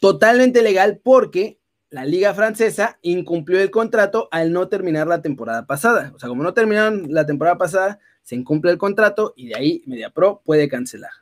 [0.00, 1.58] Totalmente legal porque
[1.90, 6.12] la liga francesa incumplió el contrato al no terminar la temporada pasada.
[6.14, 9.82] O sea, como no terminaron la temporada pasada, se incumple el contrato y de ahí
[9.86, 11.12] MediaPro puede cancelar.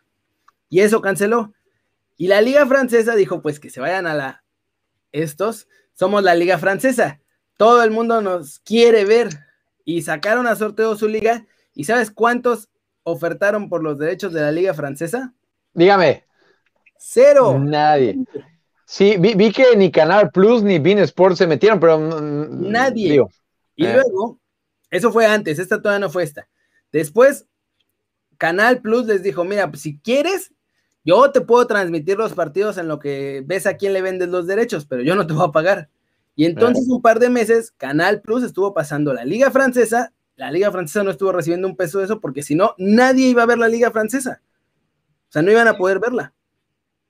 [0.68, 1.54] Y eso canceló.
[2.16, 4.42] Y la liga francesa dijo, pues que se vayan a la...
[5.12, 7.20] Estos somos la liga francesa.
[7.56, 9.28] Todo el mundo nos quiere ver.
[9.84, 11.46] Y sacaron a sorteo su liga.
[11.74, 12.68] ¿Y sabes cuántos
[13.06, 15.32] ofertaron por los derechos de la liga francesa?
[15.72, 16.24] Dígame.
[16.98, 17.58] Cero.
[17.58, 18.18] Nadie.
[18.84, 21.98] Sí, vi, que ni Canal Plus ni Bean Sports se metieron, pero.
[21.98, 23.22] Mm, Nadie.
[23.76, 23.92] y eh.
[23.92, 24.40] luego,
[24.90, 26.48] eso fue antes, esta todavía no fue esta.
[26.92, 27.46] Después,
[28.38, 30.52] Canal Plus les dijo: Mira, pues, si quieres,
[31.04, 34.46] yo te puedo transmitir los partidos en lo que ves a quién le vendes los
[34.46, 35.90] derechos, pero yo no te voy a pagar.
[36.34, 36.92] Y entonces, eh.
[36.92, 41.10] un par de meses, Canal Plus estuvo pasando la Liga Francesa la Liga Francesa no
[41.10, 43.90] estuvo recibiendo un peso de eso porque si no, nadie iba a ver la Liga
[43.90, 44.40] Francesa.
[45.28, 46.32] O sea, no iban a poder verla.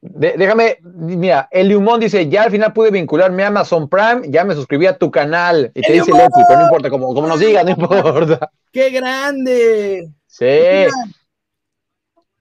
[0.00, 4.54] déjame, mira, el Lumón dice, ya al final pude vincularme a Amazon Prime, ya me
[4.54, 5.70] suscribí a tu canal.
[5.74, 8.50] Y te dice Leti, pero no importa, como, como nos diga, no importa.
[8.72, 10.08] ¡Qué grande!
[10.26, 10.46] Sí.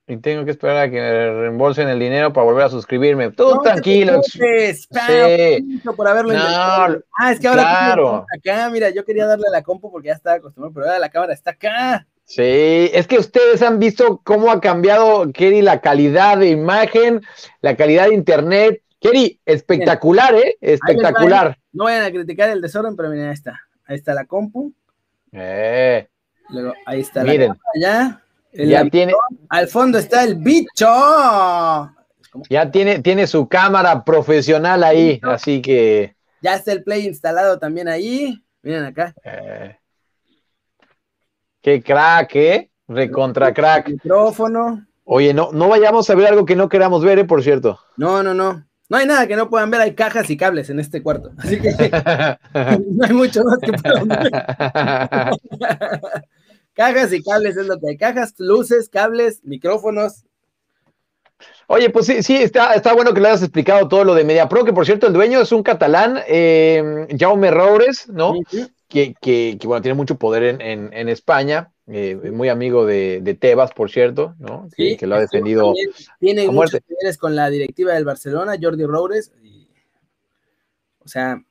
[0.07, 3.31] Y tengo que esperar a que me reembolsen el dinero para volver a suscribirme.
[3.31, 4.21] Tú tranquilo.
[4.23, 5.81] sí.
[5.95, 8.25] por haberlo no, Ah, es que ahora claro.
[8.37, 11.09] acá, mira, yo quería darle a la compu porque ya estaba acostumbrado, pero ahora la
[11.09, 12.05] cámara está acá.
[12.23, 17.21] Sí, es que ustedes han visto cómo ha cambiado, Kerry, la calidad de imagen,
[17.61, 18.81] la calidad de internet.
[18.99, 20.55] Kerry, espectacular, ¿eh?
[20.61, 21.57] Espectacular.
[21.71, 23.59] No vayan a criticar el desorden, pero miren, ahí está.
[23.85, 24.71] Ahí está la compu.
[25.31, 26.07] Eh.
[26.49, 27.49] Luego, ahí está miren.
[27.49, 28.21] la cámara ya
[28.91, 29.13] tiene.
[29.49, 30.85] Al fondo está el bicho.
[32.49, 36.15] Ya tiene, tiene su cámara profesional ahí, así que.
[36.41, 38.43] Ya está el play instalado también ahí.
[38.61, 39.13] Miren acá.
[39.23, 39.77] Eh,
[41.61, 42.71] qué crack, ¿eh?
[42.87, 43.89] Recontra crack.
[43.89, 44.85] Micrófono.
[45.03, 47.25] Oye, no, no vayamos a ver algo que no queramos ver, ¿eh?
[47.25, 47.79] Por cierto.
[47.97, 48.65] No, no, no.
[48.87, 51.31] No hay nada que no puedan ver, hay cajas y cables en este cuarto.
[51.37, 51.71] Así que
[52.91, 54.31] no hay mucho más que puedan ver.
[56.75, 57.97] Cajas y cables es lo que hay.
[57.97, 60.25] Cajas, luces, cables, micrófonos.
[61.67, 64.65] Oye, pues sí, sí, está, está bueno que le hayas explicado todo lo de MediaPro,
[64.65, 68.35] que por cierto, el dueño es un catalán, eh, Jaume Roures, ¿no?
[68.87, 74.35] que, que, bueno, tiene mucho poder en, España, eh, muy amigo de, Tebas, por cierto,
[74.37, 74.69] ¿no?
[74.75, 75.73] Sí, que, lo ha defendido.
[76.19, 79.31] Tiene muchos poderes con la directiva del Barcelona, Jordi Roures.
[81.03, 81.43] o sea,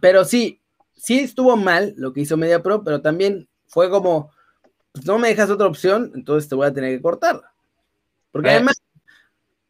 [0.00, 0.60] pero sí,
[0.94, 4.30] sí estuvo mal lo que hizo MediaPro, pero también fue como,
[4.92, 7.40] pues no me dejas otra opción, entonces te voy a tener que cortar.
[8.30, 8.52] Porque eh.
[8.52, 8.82] además,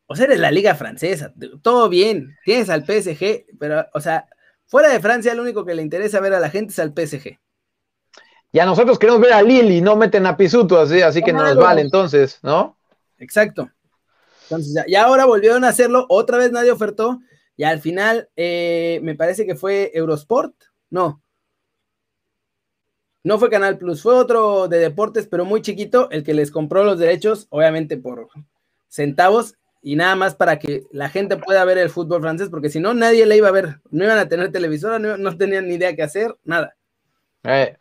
[0.06, 1.32] o sea, eres la liga francesa,
[1.62, 4.26] todo bien, tienes al PSG, pero, o sea,
[4.66, 7.38] fuera de Francia, lo único que le interesa ver a la gente es al PSG.
[8.50, 11.32] Y a nosotros queremos ver a Lille y no meten a Pisuto, así, así que
[11.32, 12.76] no nos vale entonces, ¿no?
[13.18, 13.70] Exacto.
[14.42, 17.20] Entonces, ya, y ahora volvieron a hacerlo, otra vez nadie ofertó,
[17.56, 20.54] y al final eh, me parece que fue Eurosport,
[20.90, 21.22] no,
[23.24, 26.84] no fue Canal Plus, fue otro de deportes, pero muy chiquito, el que les compró
[26.84, 28.28] los derechos, obviamente por
[28.88, 32.78] centavos, y nada más para que la gente pueda ver el fútbol francés, porque si
[32.78, 33.80] no, nadie le iba a ver.
[33.90, 36.76] No iban a tener televisora, no, tenían ni idea qué hacer, nada.
[37.42, 37.76] Eh,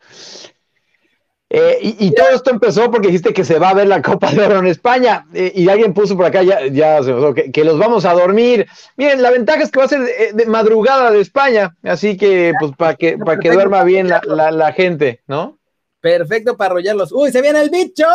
[1.53, 4.41] eh, y, todo esto empezó porque dijiste que se va a ver la Copa de
[4.45, 7.77] Oro en España eh, y alguien puso por acá, ya, ya se pasó, que, los
[7.77, 8.67] vamos a dormir.
[8.95, 9.99] Miren, la ventaja es que va a ser
[10.33, 15.23] de, madrugada de España, así que pues para que, para que duerma bien la, gente,
[15.27, 15.59] ¿no?
[15.99, 17.11] Perfecto para arrollarlos.
[17.11, 18.05] ¡Uy, se viene el bicho!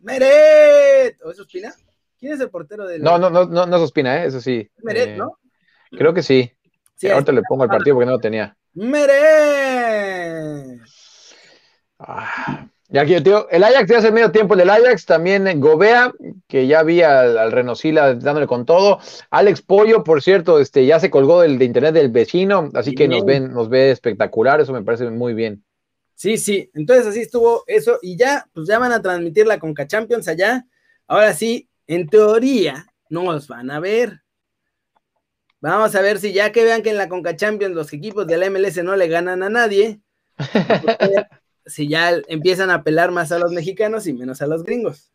[0.00, 1.16] ¡Meret!
[1.24, 1.74] ¿O es Ospina?
[2.20, 3.02] ¿Quién es el portero del.?
[3.02, 4.28] No, no, no, no, no es Ospina, ¿eh?
[4.28, 4.70] eso sí.
[4.84, 5.40] Meret, eh, ¿no?
[5.90, 6.52] Creo que sí.
[6.94, 8.56] sí Ahorita le pongo el partido porque no lo tenía.
[8.74, 9.63] ¡Mere!
[11.98, 16.12] Ah, y aquí, tío, el Ajax ya hace medio tiempo el del Ajax, también Gobea,
[16.46, 19.00] que ya vi al, al, Renosila dándole con todo.
[19.30, 23.08] Alex Pollo, por cierto, este, ya se colgó del, de internet del vecino, así que
[23.08, 25.64] nos ven, nos ve espectacular, eso me parece muy bien.
[26.14, 29.86] Sí, sí, entonces así estuvo eso, y ya, pues ya van a transmitir la Conca
[29.86, 30.64] Champions allá.
[31.08, 34.22] Ahora sí, en teoría, nos van a ver.
[35.60, 38.36] Vamos a ver si ya que vean que en la Conca Champions los equipos de
[38.36, 40.00] la MLS no le ganan a nadie,
[41.66, 45.10] si ya empiezan a apelar más a los mexicanos y menos a los gringos.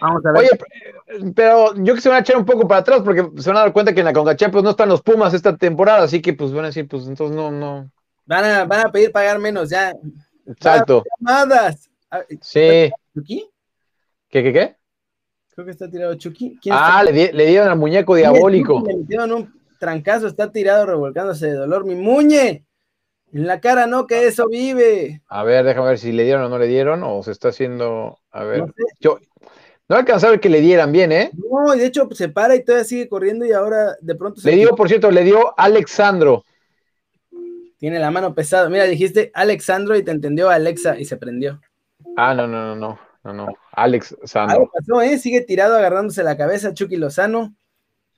[0.00, 0.42] Vamos a ver.
[0.42, 3.58] Oye, pero yo que se van a echar un poco para atrás porque se van
[3.58, 6.22] a dar cuenta que en la Conca pues no están los Pumas esta temporada, así
[6.22, 7.90] que pues van a decir, pues entonces no, no.
[8.24, 9.92] Van a, van a pedir pagar menos ya.
[10.46, 11.04] Exacto.
[11.18, 11.90] Llamadas.
[12.40, 12.90] Sí.
[13.14, 13.48] ¿Chucky?
[14.28, 14.76] ¿Qué, qué, qué?
[15.54, 16.58] Creo que está tirado Chucky.
[16.70, 18.82] ah, le, le, dieron al muñeco diabólico.
[18.86, 21.84] Le metieron un trancazo, está tirado revolcándose de dolor.
[21.84, 22.64] Mi muñe.
[23.32, 25.22] En la cara no, que eso vive.
[25.28, 28.18] A ver, déjame ver si le dieron o no le dieron, o se está haciendo.
[28.30, 28.60] A ver.
[28.60, 29.18] No Yo
[29.88, 31.30] no alcanzaba a ver que le dieran bien, ¿eh?
[31.34, 34.50] No, de hecho se para y todavía sigue corriendo y ahora de pronto se.
[34.50, 36.44] Le dio, por cierto, le dio Alexandro.
[37.78, 38.68] Tiene la mano pesada.
[38.68, 41.60] Mira, dijiste Alexandro y te entendió Alexa y se prendió.
[42.16, 43.54] Ah, no, no, no, no, no, no.
[43.72, 44.56] Alex Sandro.
[44.56, 45.18] Algo pasó, ¿eh?
[45.18, 47.54] Sigue tirado agarrándose la cabeza Chucky Lozano.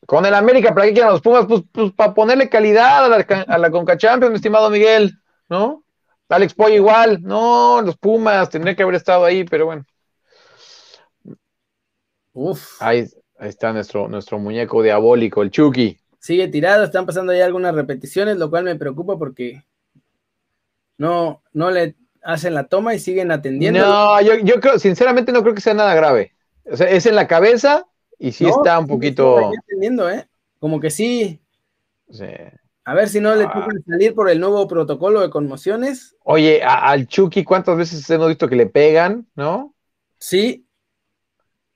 [0.07, 1.47] Con el América, ¿para qué quieren los Pumas?
[1.47, 5.13] Pues, pues para ponerle calidad a la, a la Conca Champions, mi estimado Miguel,
[5.49, 5.85] ¿no?
[6.29, 9.85] Alex Poy igual, no, los Pumas tendría que haber estado ahí, pero bueno.
[12.33, 12.81] Uf.
[12.81, 13.07] Ahí,
[13.39, 15.99] está nuestro, nuestro muñeco diabólico, el Chucky.
[16.19, 19.65] Sigue tirado, están pasando ya algunas repeticiones, lo cual me preocupa porque
[20.97, 23.81] no, no le hacen la toma y siguen atendiendo.
[23.81, 26.33] No, yo, yo creo, sinceramente no creo que sea nada grave.
[26.65, 27.87] O sea, es en la cabeza,
[28.23, 29.53] y sí está un poquito.
[29.53, 30.29] Entendiendo, ¿eh?
[30.61, 31.41] Como que sí.
[32.09, 32.27] Sí.
[32.85, 33.69] A ver si no le ah.
[33.89, 36.17] salir por el nuevo protocolo de conmociones.
[36.23, 39.75] Oye, al Chucky, ¿cuántas veces hemos visto que le pegan, no?
[40.19, 40.69] Sí.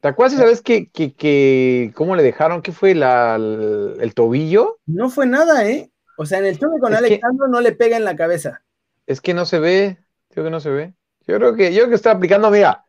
[0.00, 2.62] ¿Te acuerdas esa vez que, que, cómo le dejaron?
[2.62, 4.78] ¿Qué fue la, el, tobillo?
[4.86, 5.90] No fue nada, ¿eh?
[6.16, 8.62] O sea, en el choque con Alejandro no le pega en la cabeza.
[9.06, 9.98] Es que no se ve,
[10.30, 10.94] creo que no se ve.
[11.26, 12.85] Yo creo que, yo creo que está aplicando, mira,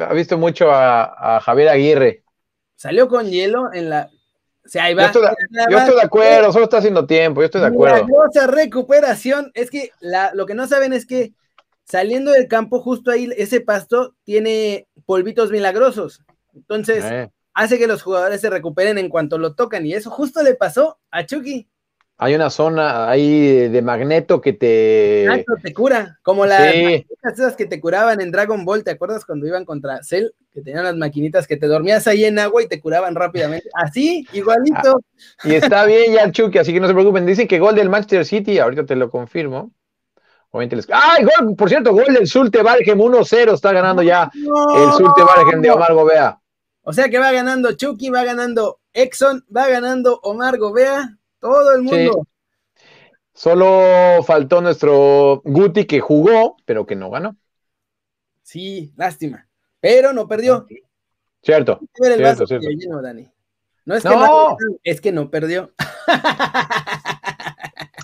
[0.00, 2.24] ha visto mucho a, Javier Aguirre.
[2.74, 4.10] Salió con hielo en la.
[4.64, 5.02] O sea, ahí va.
[5.02, 5.22] Yo
[5.78, 8.04] estoy, de, acuerdo, solo está haciendo tiempo, yo estoy de acuerdo.
[8.04, 9.50] Milagrosa recuperación.
[9.54, 9.90] Es que
[10.34, 11.32] lo que no saben es que
[11.84, 16.22] saliendo del campo, justo ahí, ese pasto tiene polvitos milagrosos.
[16.54, 17.30] Entonces, eh.
[17.54, 19.86] hace que los jugadores se recuperen en cuanto lo tocan.
[19.86, 21.68] Y eso justo le pasó a Chucky.
[22.18, 25.44] Hay una zona ahí de magneto que te.
[25.62, 26.18] te cura.
[26.22, 26.74] Como las
[27.22, 28.84] esas que te curaban en Dragon Ball.
[28.84, 30.28] ¿Te acuerdas cuando iban contra Cell?
[30.50, 33.68] Que tenían las maquinitas que te dormías ahí en agua y te curaban rápidamente.
[33.74, 35.00] Así, igualito.
[35.38, 37.26] Ah, y está bien ya, Chucky, así que no se preocupen.
[37.26, 39.72] Dicen que gol del Manchester City, ahorita te lo confirmo.
[40.52, 41.54] ¡Ay, gol!
[41.54, 43.52] Por cierto, gol del Sulte Bargem 1-0.
[43.52, 46.40] Está ganando ya el Sulte Bargem de Omar Gobea.
[46.82, 51.82] O sea que va ganando Chucky, va ganando Exxon, va ganando Omar Gobea todo el
[51.82, 52.26] mundo.
[53.32, 57.36] Solo faltó nuestro Guti que jugó, pero que no ganó.
[58.42, 59.46] Sí, lástima.
[59.80, 60.66] Pero no perdió.
[61.42, 61.80] Cierto.
[61.94, 62.44] cierto,
[63.84, 64.56] No es que no.
[64.82, 65.72] es que no perdió.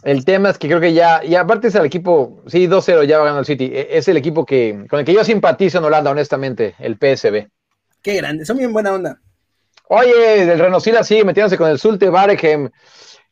[0.05, 3.18] El tema es que creo que ya, y aparte es el equipo, sí, 2-0 ya
[3.18, 3.70] va ganando el City.
[3.72, 7.49] E, es el equipo que, con el que yo simpatizo en Holanda, honestamente, el PSB.
[8.03, 9.20] Qué grande, son bien buena onda.
[9.88, 12.70] Oye, el Renosila sigue metiéndose con el Sulte Baregem.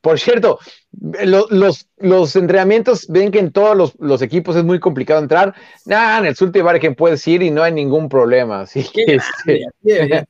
[0.01, 0.59] Por cierto,
[0.92, 5.55] los, los, entrenamientos ven que en todos los, equipos es muy complicado entrar.
[5.84, 8.62] Nah, en el Sulte que puedes ir y no hay ningún problema.
[8.62, 9.66] Así que, este,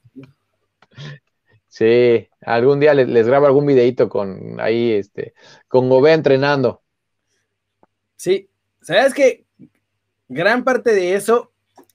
[1.68, 5.34] sí, algún día les, les, grabo algún videito con ahí, este,
[5.68, 6.82] con Gobea entrenando.
[8.16, 8.48] Sí,
[8.82, 9.44] ¿sabes que
[10.32, 11.50] Gran parte de eso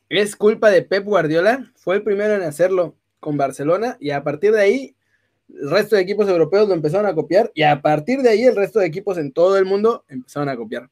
[0.10, 1.72] es culpa de Pep Guardiola.
[1.78, 4.95] Fue el primero en hacerlo con Barcelona y a partir de ahí
[5.48, 8.56] el resto de equipos europeos lo empezaron a copiar y a partir de ahí el
[8.56, 10.90] resto de equipos en todo el mundo empezaron a copiar.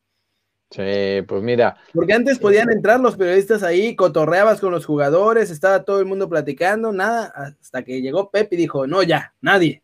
[0.70, 1.78] Sí, pues mira.
[1.94, 6.28] Porque antes podían entrar los periodistas ahí, cotorreabas con los jugadores, estaba todo el mundo
[6.28, 9.84] platicando, nada, hasta que llegó Pep y dijo, no, ya, nadie.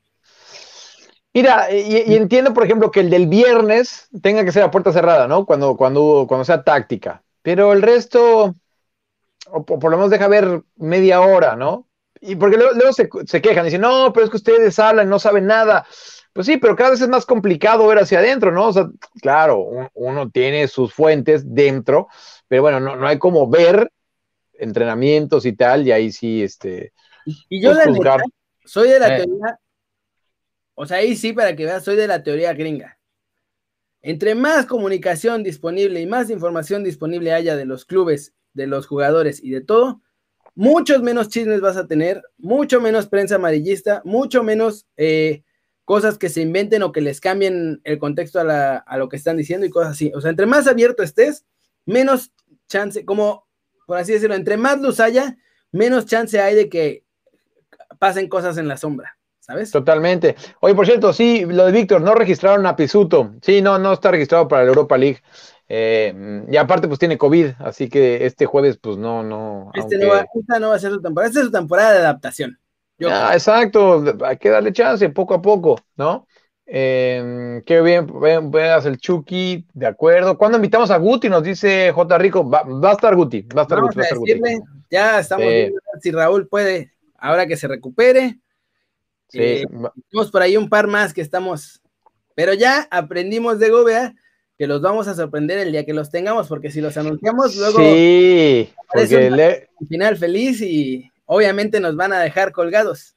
[1.31, 5.27] Mira, y, entiendo, por ejemplo, que el del viernes tenga que ser a puerta cerrada,
[5.27, 5.45] ¿no?
[5.45, 7.23] Cuando, cuando, cuando sea táctica.
[7.43, 8.55] Pero el resto,
[9.47, 11.87] o por lo menos deja ver media hora, ¿no?
[12.21, 15.45] Y porque luego, se, se, quejan, dicen, no, pero es que ustedes hablan, no saben
[15.45, 15.85] nada.
[16.33, 18.67] Pues sí, pero cada vez es más complicado ver hacia adentro, ¿no?
[18.67, 18.89] O sea,
[19.21, 22.07] claro, uno tiene sus fuentes dentro,
[22.47, 23.91] pero bueno, no, no hay como ver
[24.53, 26.93] entrenamientos y tal, y ahí sí, este.
[27.25, 28.23] Y yo, pues, la
[28.65, 29.23] soy de la eh.
[29.23, 29.59] teoría,
[30.75, 32.99] o sea, ahí sí, para que veas, soy de la teoría gringa.
[34.01, 39.43] Entre más comunicación disponible y más información disponible haya de los clubes, de los jugadores
[39.43, 40.01] y de todo,
[40.59, 45.43] muchos menos chismes vas a tener, mucho menos prensa amarillista, mucho menos eh,
[45.85, 49.65] cosas que se inventen o que les cambien el contexto a, lo que están diciendo
[49.65, 50.11] y cosas así.
[50.13, 51.45] O sea, entre más abierto estés,
[51.85, 52.33] menos
[52.67, 53.47] chance, como
[53.87, 55.37] por así decirlo, entre más luz haya,
[55.71, 57.05] menos chance hay de que
[57.97, 59.17] pasen cosas en la sombra.
[59.39, 59.71] ¿Sabes?
[59.71, 60.35] Totalmente.
[60.59, 63.33] Oye, por cierto, sí, lo de Víctor, no registraron a Pisuto.
[63.41, 65.21] Sí, no, no está registrado para la Europa League.
[65.71, 69.71] Eh, y aparte, pues tiene COVID, así que este jueves, pues no, no.
[69.75, 71.99] Este no va, esta no va a ser su temporada, esta es su temporada de
[71.99, 72.59] adaptación.
[73.07, 76.27] ah, exacto, hay que darle chance poco a poco, ¿no?
[76.65, 78.07] Eh, qué bien,
[78.51, 80.37] veas el Chucky, de acuerdo.
[80.37, 81.29] ¿Cuándo invitamos a Guti?
[81.29, 82.17] Nos dice J.
[82.17, 84.01] Rico, va, a estar Guti, va a estar Guti.
[84.89, 88.39] Ya estamos viendo si Raúl puede, ahora que se recupere.
[89.27, 89.39] Sí.
[89.39, 89.65] Eh,
[90.09, 91.81] tenemos por ahí un par más que estamos,
[92.33, 94.15] pero ya aprendimos de Gobea
[94.59, 97.79] que los vamos a sorprender el día que los tengamos, porque si los anunciamos, luego
[97.79, 103.15] sí, un final feliz y obviamente nos van a dejar colgados.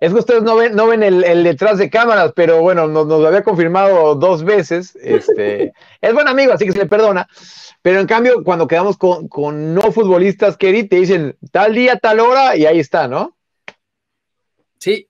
[0.00, 3.26] Es que ustedes no ven, no ven el, detrás de cámaras, pero bueno, nos, lo
[3.26, 4.96] había confirmado dos veces.
[4.96, 7.28] Este, es buen amigo, así que se le perdona.
[7.82, 12.18] Pero en cambio, cuando quedamos con, con no futbolistas, Kerry, te dicen tal día, tal
[12.20, 13.36] hora, y ahí está, ¿no?
[14.78, 15.06] Sí.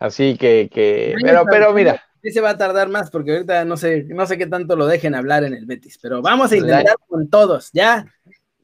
[0.00, 2.04] Así que, que pero, pero mira.
[2.22, 4.86] Sí se va a tardar más porque ahorita no sé, no sé qué tanto lo
[4.86, 8.06] dejen hablar en el Betis, pero vamos a intentar con todos, ¿ya?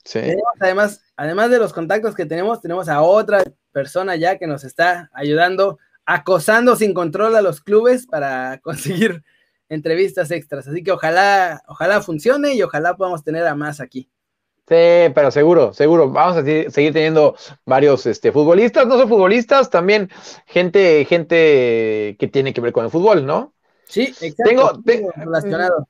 [0.04, 0.20] Sí.
[0.60, 3.42] además, además de los contactos que tenemos, tenemos a otra
[3.72, 9.24] persona ya que nos está ayudando, acosando sin control a los clubes para conseguir
[9.68, 10.68] entrevistas extras.
[10.68, 14.08] Así que ojalá, ojalá funcione y ojalá podamos tener a más aquí.
[14.68, 16.10] Sí, pero seguro, seguro.
[16.10, 20.10] Vamos a seguir teniendo varios este, futbolistas, no son futbolistas, también
[20.44, 23.54] gente, gente que tiene que ver con el fútbol, ¿no?
[23.84, 24.82] Sí, exacto.
[24.84, 25.88] Tengo, relacionado.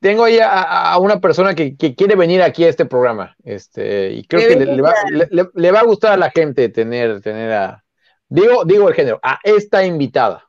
[0.00, 4.48] Tengo ahí a, una persona que, quiere venir aquí a este programa, este, y creo
[4.48, 7.84] que le, va, a gustar a la gente tener, tener a,
[8.28, 10.48] digo, digo el género, a esta invitada.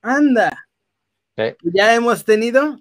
[0.00, 0.66] Anda.
[1.62, 2.78] ¿Ya hemos tenido?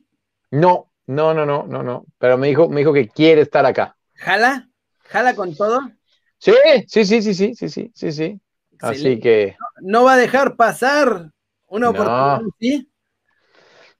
[0.50, 2.06] No, no, no, no, no, no.
[2.18, 3.95] Pero me dijo, me dijo que quiere estar acá.
[4.16, 4.70] ¿Jala?
[5.04, 5.82] ¿Jala con todo?
[6.38, 6.54] Sí,
[6.88, 8.42] sí, sí, sí, sí, sí, sí, sí, sí.
[8.80, 9.56] Así que.
[9.82, 11.32] No, va a dejar pasar
[11.68, 12.90] una oportunidad, ¿sí?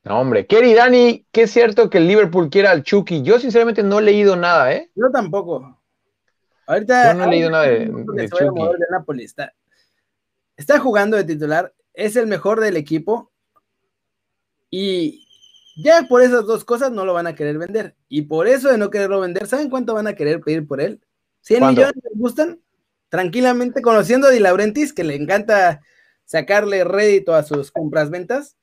[0.04, 0.46] No, hombre.
[0.46, 3.24] Kerry Dani, ¿qué es cierto que el Liverpool quiera al Chucky?
[3.24, 4.92] Yo sinceramente no he leído nada, ¿eh?
[4.96, 5.82] Yo tampoco.
[6.68, 7.14] Ahorita.
[7.14, 9.24] Yo no he leído nada de, de Chucky.
[9.24, 9.54] Está,
[10.56, 13.32] está jugando de titular, es el mejor del equipo.
[14.70, 15.25] Y
[15.76, 17.96] ya por esas dos cosas no lo van a querer vender.
[18.08, 21.02] Y por eso de no quererlo vender, ¿saben cuánto van a querer pedir por él?
[21.48, 22.60] ¿100 millones les gustan?
[23.10, 25.82] Tranquilamente, conociendo a Di Laurentiis, que le encanta
[26.26, 28.58] sacarle rédito a sus compras-ventas.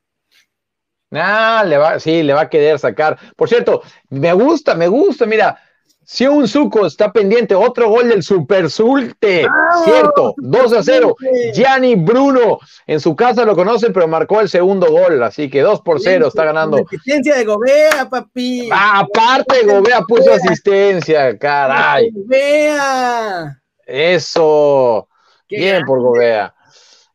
[1.12, 3.18] Ah, le va, sí, le va a querer sacar.
[3.36, 5.60] Por cierto, me gusta, me gusta, mira,
[6.04, 9.46] si un suco está pendiente, otro gol del Super Sulte,
[9.84, 11.16] cierto, 2 a 0.
[11.54, 15.80] Gianni Bruno, en su casa lo conocen, pero marcó el segundo gol, así que 2
[15.82, 16.78] por 0 está ganando.
[16.78, 18.68] Asistencia de Gobea, papi.
[18.72, 22.10] Ah, aparte, Gobea puso asistencia, caray.
[22.10, 23.62] Gobea.
[23.86, 25.08] Eso.
[25.48, 26.54] Bien por Gobea.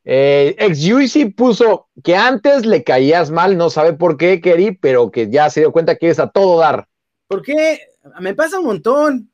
[0.10, 5.12] Eh, ex Juicy puso que antes le caías mal, no sabe por qué, Keri, pero
[5.12, 6.88] que ya se dio cuenta que es a todo dar.
[7.28, 7.80] ¿Por qué?
[8.20, 9.32] Me pasa un montón.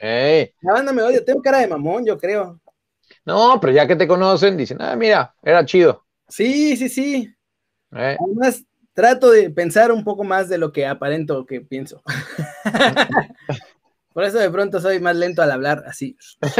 [0.00, 2.60] La banda me odia, tengo cara de mamón, yo creo.
[3.24, 6.04] No, pero ya que te conocen, dicen, ah, mira, era chido.
[6.28, 7.34] Sí, sí, sí.
[7.90, 12.02] Además, trato de pensar un poco más de lo que aparento que pienso.
[14.12, 16.16] Por eso de pronto soy más lento al hablar, así.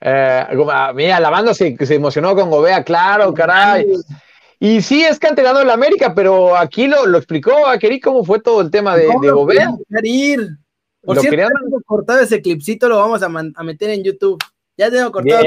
[0.00, 3.86] eh, ah, mira, la banda se, se, emocionó con Gobea, claro, caray.
[4.60, 8.40] Y sí, es canterano de la América, pero aquí lo, lo explicó a cómo fue
[8.40, 9.70] todo el tema de, de Gobea.
[10.02, 10.58] Ir.
[11.00, 14.42] Por lo cierto, tengo cortado ese clipcito, lo vamos a, a, meter en YouTube.
[14.76, 15.44] Ya tengo cortado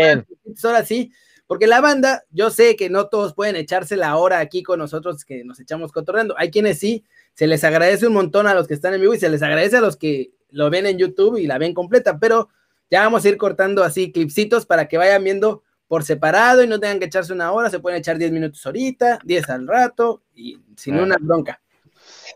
[0.64, 1.12] ahora sí,
[1.46, 5.26] porque la banda, yo sé que no todos pueden echarse la hora aquí con nosotros
[5.26, 6.34] que nos echamos cotorreando.
[6.38, 7.04] Hay quienes sí,
[7.34, 9.78] se les agradece un montón a los que están en vivo y se les agradece
[9.78, 12.48] a los que lo ven en YouTube y la ven completa, pero
[12.90, 16.80] ya vamos a ir cortando así clipsitos para que vayan viendo por separado y no
[16.80, 20.58] tengan que echarse una hora, se pueden echar 10 minutos ahorita, 10 al rato y
[20.78, 21.62] sin una bronca.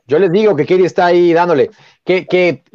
[0.06, 1.72] Yo les digo que Kiri está ahí dándole,
[2.04, 2.66] que, que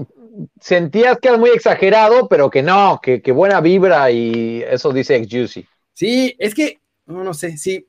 [0.59, 5.17] sentías que era muy exagerado, pero que no, que, que buena vibra y eso dice
[5.17, 5.67] ex Juicy.
[5.93, 7.87] Sí, es que, no, no sé, sí.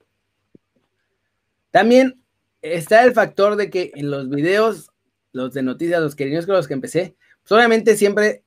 [1.70, 2.22] También
[2.62, 4.92] está el factor de que en los videos,
[5.32, 8.44] los de noticias, los queridos con los que empecé, pues obviamente siempre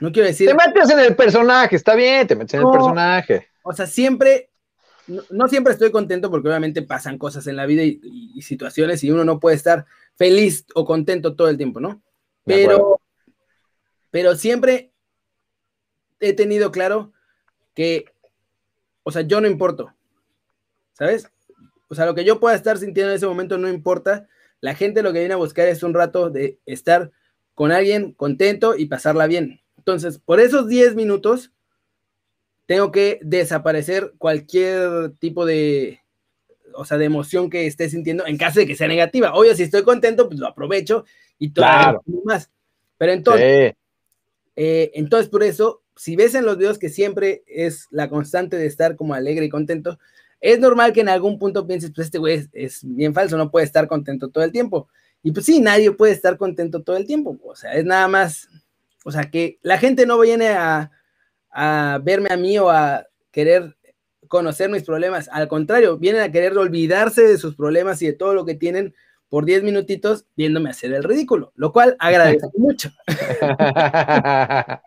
[0.00, 0.48] no quiero decir.
[0.48, 3.48] Te metes en el personaje, está bien, te metes en el personaje.
[3.62, 4.50] O sea, siempre,
[5.30, 9.24] no, siempre estoy contento porque obviamente pasan cosas en la vida y, situaciones y uno
[9.24, 9.86] no puede estar
[10.16, 12.00] feliz o contento todo el tiempo, ¿no?
[12.44, 13.00] Pero,
[14.10, 14.92] pero siempre
[16.20, 17.12] he tenido claro
[17.74, 18.06] que,
[19.02, 19.92] o sea, yo no importo,
[20.92, 21.30] ¿sabes?
[21.88, 24.28] O sea, lo que yo pueda estar sintiendo en ese momento no importa.
[24.60, 27.12] La gente lo que viene a buscar es un rato de estar
[27.58, 29.60] con alguien contento y pasarla bien.
[29.78, 31.50] Entonces, por esos 10 minutos,
[32.66, 35.98] tengo que desaparecer cualquier tipo de,
[36.72, 39.34] o sea, de emoción que esté sintiendo en caso de que sea negativa.
[39.34, 41.04] Obvio, si estoy contento, pues lo aprovecho
[41.36, 42.02] y todo Claro.
[42.24, 42.48] más.
[42.96, 43.76] Pero entonces, Sí.
[44.54, 48.66] eh, entonces, por eso, si ves en los videos que siempre es la constante de
[48.66, 49.98] estar como alegre y contento,
[50.40, 53.50] es normal que en algún punto pienses, pues este güey es, es bien falso, no
[53.50, 54.88] puede estar contento todo el tiempo.
[55.22, 57.38] Y pues sí, nadie puede estar contento todo el tiempo.
[57.44, 58.48] O sea, es nada más,
[59.04, 60.90] o sea, que la gente no viene a,
[61.50, 63.76] a verme a mí o a querer
[64.28, 65.28] conocer mis problemas.
[65.32, 68.94] Al contrario, vienen a querer olvidarse de sus problemas y de todo lo que tienen
[69.28, 72.90] por 10 minutitos viéndome hacer el ridículo, lo cual agradezco mucho.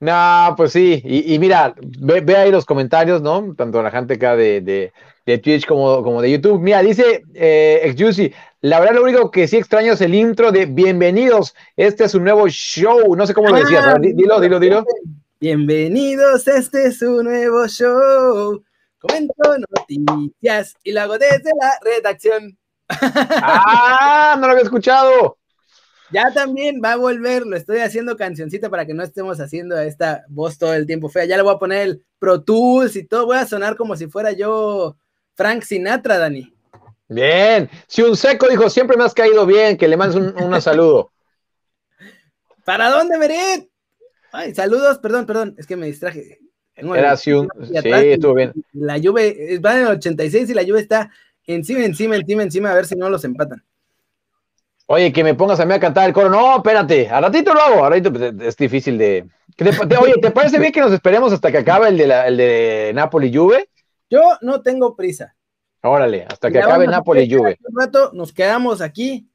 [0.00, 3.54] no, pues sí, y, y mira, ve, ve, ahí los comentarios, ¿no?
[3.54, 4.92] Tanto la gente acá de, de,
[5.26, 6.60] de Twitch como, como, de YouTube.
[6.60, 10.66] Mira, dice eh, Exjuicy, la verdad lo único que sí extraño es el intro de
[10.66, 14.84] Bienvenidos, este es un nuevo show, no sé cómo lo decías, ah, dilo, dilo, dilo.
[15.40, 18.62] Bienvenidos, este es un nuevo show.
[18.98, 19.34] Comento
[19.76, 22.56] noticias y lo hago desde la redacción.
[22.88, 25.38] Ah, no lo había escuchado.
[26.12, 30.24] Ya también va a volver, lo estoy haciendo cancioncita para que no estemos haciendo esta
[30.28, 31.24] voz todo el tiempo fea.
[31.24, 34.06] Ya le voy a poner el Pro Tools y todo, voy a sonar como si
[34.06, 34.96] fuera yo
[35.36, 36.52] Frank Sinatra, Dani.
[37.08, 40.60] Bien, si un seco dijo, siempre me has caído bien, que le mandes un, un
[40.60, 41.12] saludo.
[42.64, 43.68] ¿Para dónde, Meret?
[44.32, 46.40] Ay, saludos, perdón, perdón, es que me distraje.
[46.74, 48.52] Era así un, sí, estuvo bien.
[48.72, 49.32] La lluvia,
[49.64, 51.10] va en el 86 y la lluvia está
[51.46, 53.64] encima, encima, encima, encima, a ver si no los empatan.
[54.86, 56.28] Oye, que me pongas a mí a cantar el coro.
[56.28, 59.26] No, espérate, a ratito lo hago, a ratito pues, es difícil de...
[60.00, 62.92] Oye, ¿te parece bien que nos esperemos hasta que acabe el de, la, el de
[62.94, 63.68] Napoli Juve?
[64.10, 65.34] Yo no tengo prisa.
[65.82, 67.58] Órale, hasta que acabe Napoli Juve.
[67.68, 69.28] Un rato nos quedamos aquí.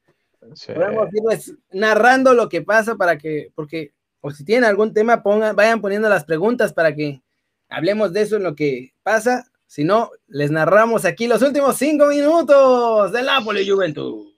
[0.54, 0.72] Sí.
[0.72, 5.54] Podemos irles narrando lo que pasa para que, porque, o si tienen algún tema, pongan,
[5.56, 7.22] vayan poniendo las preguntas para que
[7.68, 9.46] hablemos de eso en lo que pasa.
[9.66, 14.32] Si no, les narramos aquí los últimos cinco minutos del Napoli Juventus.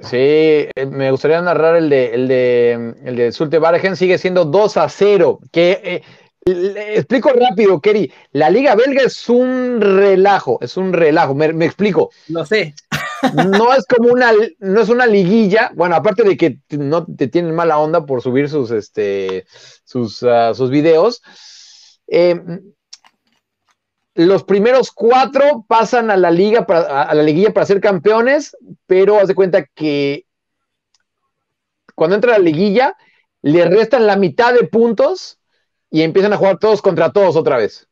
[0.00, 4.44] Sí, eh, me gustaría narrar el de el de el de Sulte Bargen, sigue siendo
[4.44, 5.40] 2 a 0.
[5.50, 6.02] Que eh,
[6.54, 8.12] le explico rápido, Kerry.
[8.32, 11.34] La Liga Belga es un relajo, es un relajo.
[11.34, 12.10] Me, me explico.
[12.28, 12.74] Lo sé.
[13.34, 15.72] No es como una, no es una liguilla.
[15.74, 19.46] Bueno, aparte de que no te tienen mala onda por subir sus, este,
[19.84, 21.22] sus, uh, sus videos.
[22.06, 22.40] Eh,
[24.14, 29.18] los primeros cuatro pasan a la liga para, a la liguilla para ser campeones, pero
[29.18, 30.26] haz de cuenta que
[31.94, 32.96] cuando entra a la liguilla
[33.42, 35.37] le restan la mitad de puntos
[35.90, 37.88] y empiezan a jugar todos contra todos otra vez.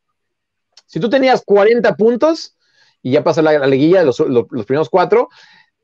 [0.87, 2.57] Si tú tenías 40 puntos
[3.03, 5.29] y ya pasa la, la liguilla, los, los, primeros cuatro,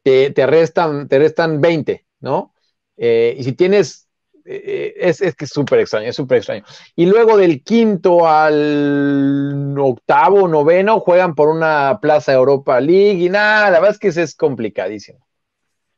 [0.03, 2.55] te, te, restan, te restan 20, ¿no?
[2.97, 4.09] Eh, y si tienes
[4.45, 6.65] es, es, que es súper extraño, es súper extraño.
[6.97, 13.71] Y luego del quinto al octavo, noveno, juegan por una Plaza Europa League y nada,
[13.71, 15.27] la verdad es que es complicadísimo.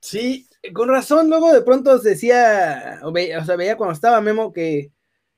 [0.01, 3.13] Sí, con razón, luego de pronto decía, o
[3.45, 4.91] sea, veía cuando estaba Memo que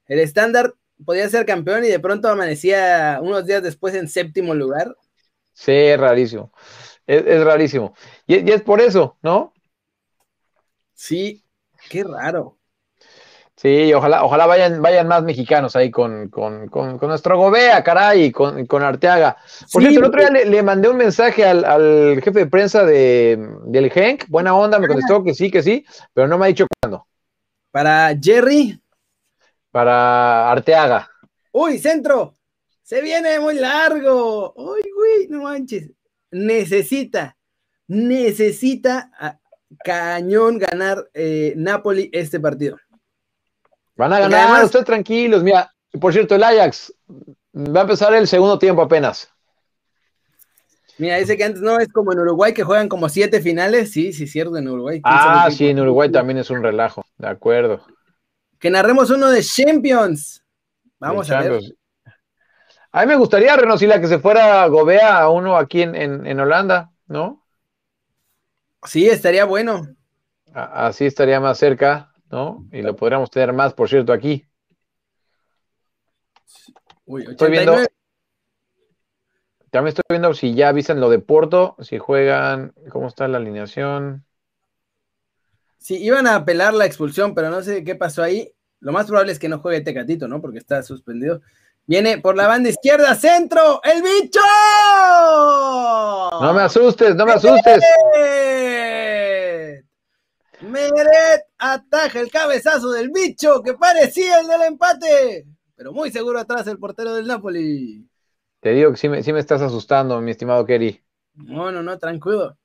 [0.08, 4.96] el estándar podía ser campeón y de pronto amanecía unos días después en séptimo lugar.
[5.52, 6.52] Sí, es rarísimo,
[7.06, 7.94] es, es rarísimo.
[8.26, 9.52] Y, y es por eso, ¿no?
[10.94, 11.44] Sí,
[11.88, 12.58] qué raro.
[13.56, 18.30] Sí, ojalá, ojalá vayan, vayan más mexicanos ahí con, con, con, con nuestro Gobea, caray,
[18.30, 19.38] con, con Arteaga.
[19.72, 22.46] Por sí, cierto, el otro día le, le, mandé un mensaje al, al jefe de
[22.46, 26.44] prensa de, del Henk, buena onda, me contestó que sí, que sí, pero no me
[26.44, 27.06] ha dicho cuándo.
[27.70, 28.78] ¿Para Jerry?
[29.76, 31.06] Para Arteaga.
[31.52, 32.38] Uy, centro,
[32.82, 34.54] se viene muy largo.
[34.56, 35.90] Uy, güey, no manches.
[36.30, 37.36] Necesita,
[37.86, 39.38] necesita a
[39.84, 42.78] cañón ganar eh, Napoli este partido.
[43.96, 45.42] Van a ganar, además, tranquilos.
[45.42, 45.70] Mira,
[46.00, 46.94] por cierto, el Ajax
[47.54, 49.30] va a empezar el segundo tiempo apenas.
[50.96, 53.92] Mira, dice que antes no es como en Uruguay que juegan como siete finales.
[53.92, 55.02] Sí, sí, cierto, en Uruguay.
[55.04, 57.04] Ah, sí, en Uruguay también es un relajo.
[57.18, 57.84] De acuerdo.
[58.58, 60.42] Que narremos uno de Champions.
[60.98, 61.60] Vamos a ver.
[62.92, 66.40] A mí me gustaría, Renosila, que se fuera Gobea a uno aquí en, en, en
[66.40, 67.44] Holanda, ¿no?
[68.84, 69.94] Sí, estaría bueno.
[70.54, 72.12] Así estaría más cerca.
[72.30, 72.66] ¿no?
[72.72, 74.44] Y lo podríamos tener más, por cierto, aquí.
[77.04, 77.32] Uy, 89.
[77.32, 77.88] Estoy viendo.
[79.70, 84.25] También estoy viendo si ya avisan lo de Porto, si juegan, cómo está la alineación.
[85.86, 88.52] Sí, iban a apelar la expulsión, pero no sé qué pasó ahí.
[88.80, 90.40] Lo más probable es que no juegue Tecatito, ¿no?
[90.40, 91.42] Porque está suspendido.
[91.86, 94.40] Viene por la banda izquierda, centro, el bicho.
[96.40, 97.84] No me asustes, no me asustes.
[100.62, 106.66] Meret ataja el cabezazo del bicho que parecía el del empate, pero muy seguro atrás
[106.66, 108.04] el portero del Napoli.
[108.58, 111.00] Te digo que sí me, sí me estás asustando, mi estimado Kerry.
[111.34, 112.58] No, no, no, tranquilo.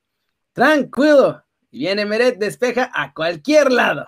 [0.53, 1.43] Tranquilo.
[1.71, 4.05] Y viene Meret, despeja a cualquier lado.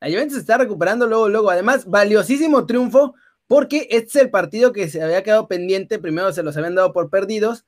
[0.00, 1.50] La Juventus está recuperando luego, luego.
[1.50, 3.14] Además, valiosísimo triunfo
[3.46, 5.98] porque este es el partido que se había quedado pendiente.
[5.98, 7.64] Primero se los habían dado por perdidos.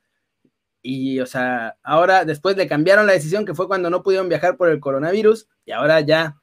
[0.81, 4.57] Y, o sea, ahora después le cambiaron la decisión, que fue cuando no pudieron viajar
[4.57, 5.47] por el coronavirus.
[5.65, 6.41] Y ahora ya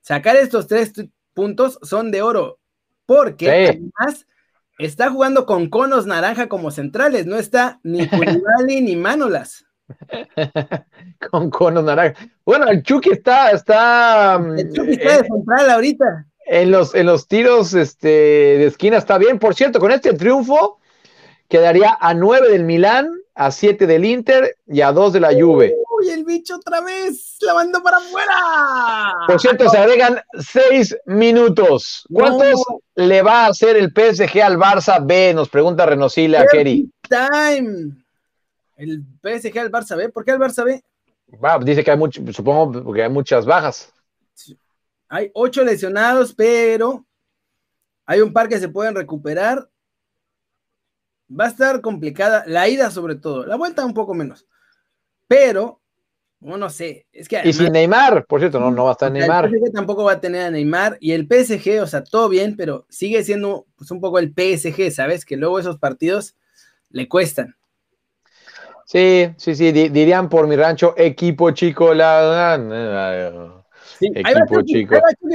[0.00, 0.92] sacar estos tres
[1.32, 2.58] puntos son de oro.
[3.06, 4.26] Porque además
[4.78, 7.24] está jugando con conos naranja como centrales.
[7.26, 9.64] No está ni Koulibaly ni Manolas.
[11.30, 12.18] con conos naranja.
[12.44, 14.40] Bueno, el Chucky está, está.
[14.56, 16.26] El Chucky está de central ahorita.
[16.46, 19.38] En los, en los tiros este, de esquina está bien.
[19.38, 20.80] Por cierto, con este triunfo
[21.48, 25.76] quedaría a 9 del Milán, a 7 del Inter y a 2 de la Juve.
[25.98, 27.36] ¡Uy, el bicho otra vez!
[27.40, 29.14] ¡La mandó para afuera!
[29.26, 32.04] Por cierto, se agregan 6 minutos.
[32.12, 32.64] ¿Cuántos
[32.94, 35.32] le va a hacer el PSG al Barça B?
[35.34, 36.90] Nos pregunta Renosila Kerry.
[37.08, 37.92] Time.
[38.80, 40.08] El PSG al Barça B.
[40.08, 40.82] ¿Por qué al Barça B?
[41.64, 43.92] dice que hay mucho, supongo porque hay muchas bajas.
[45.08, 47.04] Hay ocho lesionados, pero
[48.06, 49.68] hay un par que se pueden recuperar.
[51.30, 54.46] Va a estar complicada, la ida sobre todo, la vuelta un poco menos.
[55.28, 55.80] Pero,
[56.40, 57.42] no, sé, es que...
[57.44, 59.44] y sin Neymar, por cierto, no, no va a estar Neymar.
[59.44, 62.56] El PSG tampoco va a tener a Neymar y el PSG, o sea, todo bien,
[62.56, 65.24] pero sigue siendo pues, un poco el PSG, ¿sabes?
[65.24, 66.34] Que luego esos partidos
[66.88, 67.59] le cuestan.
[68.90, 72.54] Sí, sí, sí, dirían por mi rancho, equipo chico, la...
[72.54, 72.60] ahí
[74.34, 74.84] va Chucky,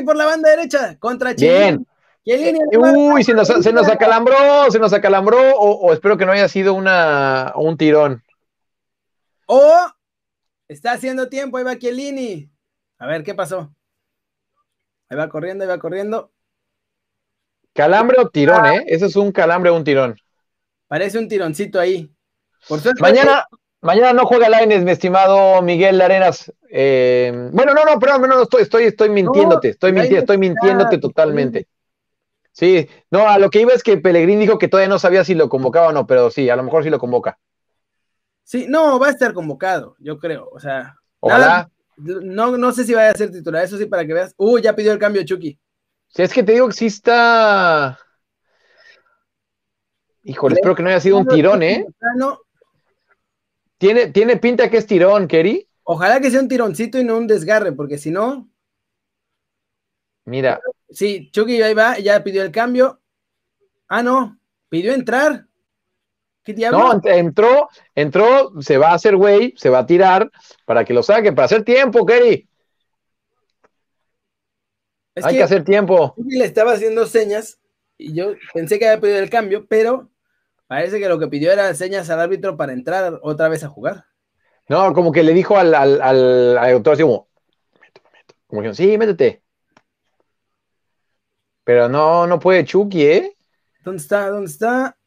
[0.03, 1.77] por la banda derecha, contra Chile.
[2.25, 2.59] Bien.
[2.77, 6.73] Uy, se nos, se nos acalambró, se nos acalambró, o, espero que no haya sido
[6.73, 8.21] una, un tirón.
[9.45, 9.73] O
[10.67, 12.51] está haciendo tiempo, ahí va Chiellini.
[12.97, 13.73] A ver, ¿qué pasó?
[15.07, 16.33] Ahí va corriendo, ahí va corriendo.
[17.71, 18.75] Calambre o tirón, ah.
[18.75, 18.83] ¿eh?
[18.87, 20.17] Eso es un calambre o un tirón.
[20.89, 22.14] Parece un tironcito ahí
[22.99, 23.45] mañana,
[23.81, 26.51] mañana no juega Laines, mi estimado Miguel Arenas.
[26.69, 30.97] Eh, bueno, no, no, perdón, no, no, estoy, estoy, estoy mintiéndote, estoy mintiendo, estoy mintiéndote
[30.97, 31.67] totalmente.
[32.51, 35.35] Sí, no, a lo que iba es que Pellegrín dijo que todavía no sabía si
[35.35, 37.37] lo convocaba o no, pero sí, a lo mejor sí lo convoca.
[38.43, 40.95] Sí, no, va a estar convocado, yo creo, o sea.
[41.19, 41.69] Ojalá.
[41.97, 44.33] no, no sé si vaya a ser titular, eso sí, para que veas.
[44.37, 45.59] Uh, ya pidió el cambio Chucky.
[46.07, 47.99] Sí, es que te digo que sí está.
[50.23, 51.85] Híjole, espero que no haya sido un tirón, ¿eh?
[53.77, 55.67] ¿Tiene, tiene pinta que es tirón, Kerry.
[55.83, 58.49] Ojalá que sea un tironcito y no un desgarre, porque si no.
[60.25, 60.59] Mira.
[60.89, 63.01] Sí, Chucky ahí va, ya pidió el cambio.
[63.87, 65.45] Ah, no, pidió entrar.
[66.43, 67.03] ¿Qué diablos?
[67.03, 70.31] No, entró, entró, se va a hacer güey, se va a tirar
[70.65, 72.47] para que lo saque, para hacer tiempo, Kerry.
[75.15, 76.13] Hay que, hacer tiempo.
[76.15, 77.59] Chucky le estaba haciendo señas
[77.97, 80.09] y yo pensé que había pedido el cambio, pero
[80.67, 84.05] Parece que lo que pidió era señas al árbitro para entrar otra vez a jugar.
[84.67, 87.29] No, como que le dijo al, al, al, doctor así como,
[88.47, 89.43] como que, sí, métete.
[91.63, 93.37] Pero no, no puede Chucky, ¿eh?
[93.83, 94.29] ¿Dónde está?
[94.29, 94.97] ¿Dónde está?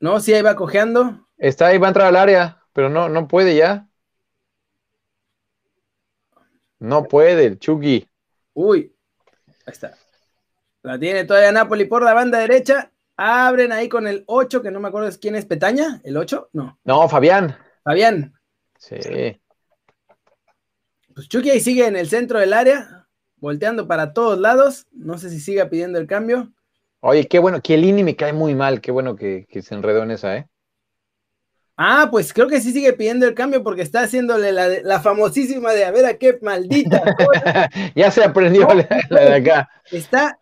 [0.00, 1.26] No, sí, ahí va cojeando.
[1.38, 3.88] Está ahí, va a entrar al área, pero no, no puede ya.
[6.78, 8.06] No puede el Chucky.
[8.52, 8.94] Uy,
[9.64, 9.94] ahí está.
[10.82, 12.92] La tiene todavía Napoli por la banda derecha.
[13.16, 16.50] Abren ahí con el 8, que no me acuerdo quién es Petaña, ¿el 8?
[16.52, 16.78] No.
[16.84, 17.56] No, Fabián.
[17.82, 18.34] Fabián.
[18.78, 19.40] Sí.
[21.14, 24.86] Pues Chucky ahí sigue en el centro del área, volteando para todos lados.
[24.92, 26.52] No sé si siga pidiendo el cambio.
[27.00, 30.36] Oye, qué bueno, Chiellini me cae muy mal, qué bueno que, se enredó en esa,
[30.36, 30.48] ¿eh?
[31.78, 35.72] Ah, pues creo que sí sigue pidiendo el cambio porque está haciéndole la, la famosísima
[35.72, 37.02] de a ver a qué maldita.
[37.94, 38.66] ya se aprendió
[39.10, 39.70] la de acá.
[39.90, 40.38] Está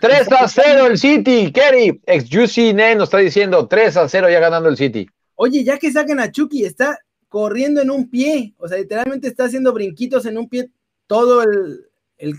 [0.00, 2.00] 3 a 0 el City, Kerry.
[2.06, 5.06] Ex Juicy Nen nos está diciendo 3 a 0 ya ganando el City.
[5.36, 6.98] Oye, ya que saquen a Chucky, está
[7.28, 8.54] corriendo en un pie.
[8.58, 10.70] O sea, literalmente está haciendo brinquitos en un pie
[11.06, 11.86] todo el,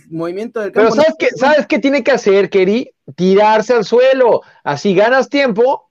[0.09, 0.89] movimiento del campo.
[0.89, 2.91] Pero ¿sabes qué, ¿sabes qué tiene que hacer, Kerry?
[3.15, 4.41] Tirarse al suelo.
[4.63, 5.89] Así ganas tiempo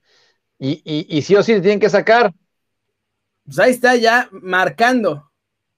[0.58, 2.32] y, y, sí o sí te tienen que sacar.
[3.44, 5.30] Pues ahí está ya marcando.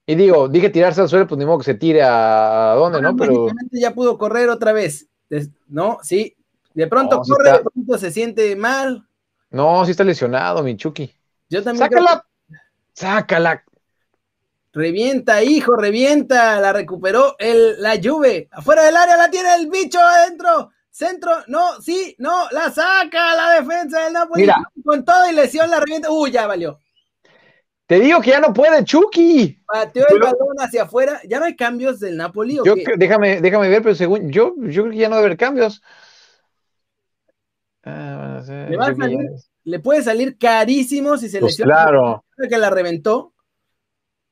[0.07, 3.17] Y digo, dije tirarse al suelo, pues ni modo que se tire a, dónde, ¿no?
[3.17, 5.09] Pero ya pudo correr otra vez.
[5.69, 6.37] No, sí.
[6.75, 9.07] De pronto corre, de pronto se siente mal.
[9.51, 11.13] No, sí está lesionado, mi Chucky.
[11.49, 11.89] Yo también.
[11.89, 12.27] Sácala.
[12.93, 13.65] Sácala.
[14.73, 16.61] Revienta, hijo, revienta.
[16.61, 18.49] La recuperó el, la Juve.
[18.53, 20.71] Afuera del área la tiene el bicho adentro.
[20.91, 24.49] Centro, no, sí, no, la saca la defensa del Napoli.
[24.83, 26.11] Con todo y lesión la revienta.
[26.11, 26.79] Uy, ya valió.
[27.87, 29.63] Te digo que ya no puede Chucky.
[29.67, 31.21] Pateó el balón hacia afuera.
[31.29, 32.57] ¿Ya no hay cambios del Napoli?
[32.57, 35.83] yo, Déjame, déjame ver, pero según yo, yo creo que ya no debe haber cambios.
[37.85, 39.31] Ah, Le va a salir
[39.67, 42.25] le puede salir carísimo si se pues Claro.
[42.49, 43.35] Que la reventó.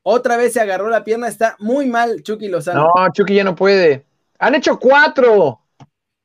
[0.02, 2.92] Otra vez se agarró la pierna, está muy mal Chucky Lozano.
[2.94, 4.06] No, Chucky ya no puede.
[4.38, 5.60] Han hecho cuatro.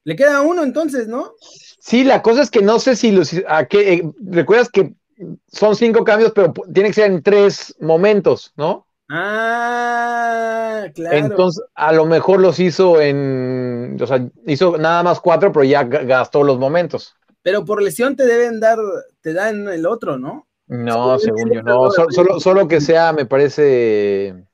[0.04, 1.34] Le queda uno entonces, ¿no?
[1.80, 3.34] Sí, la cosa es que no sé si los.
[3.48, 4.94] A qué, eh, Recuerdas que
[5.48, 8.88] son cinco cambios, pero tiene que ser en tres momentos, ¿no?
[9.10, 11.18] Ah, claro.
[11.18, 13.98] Entonces, a lo mejor los hizo en.
[14.00, 17.16] O sea, hizo nada más cuatro, pero ya gastó los momentos.
[17.42, 18.78] Pero por lesión te deben dar,
[19.22, 20.48] te dan el otro, ¿no?
[20.68, 21.90] No, según yo, no.
[21.90, 24.46] Solo, solo, que sea, me parece.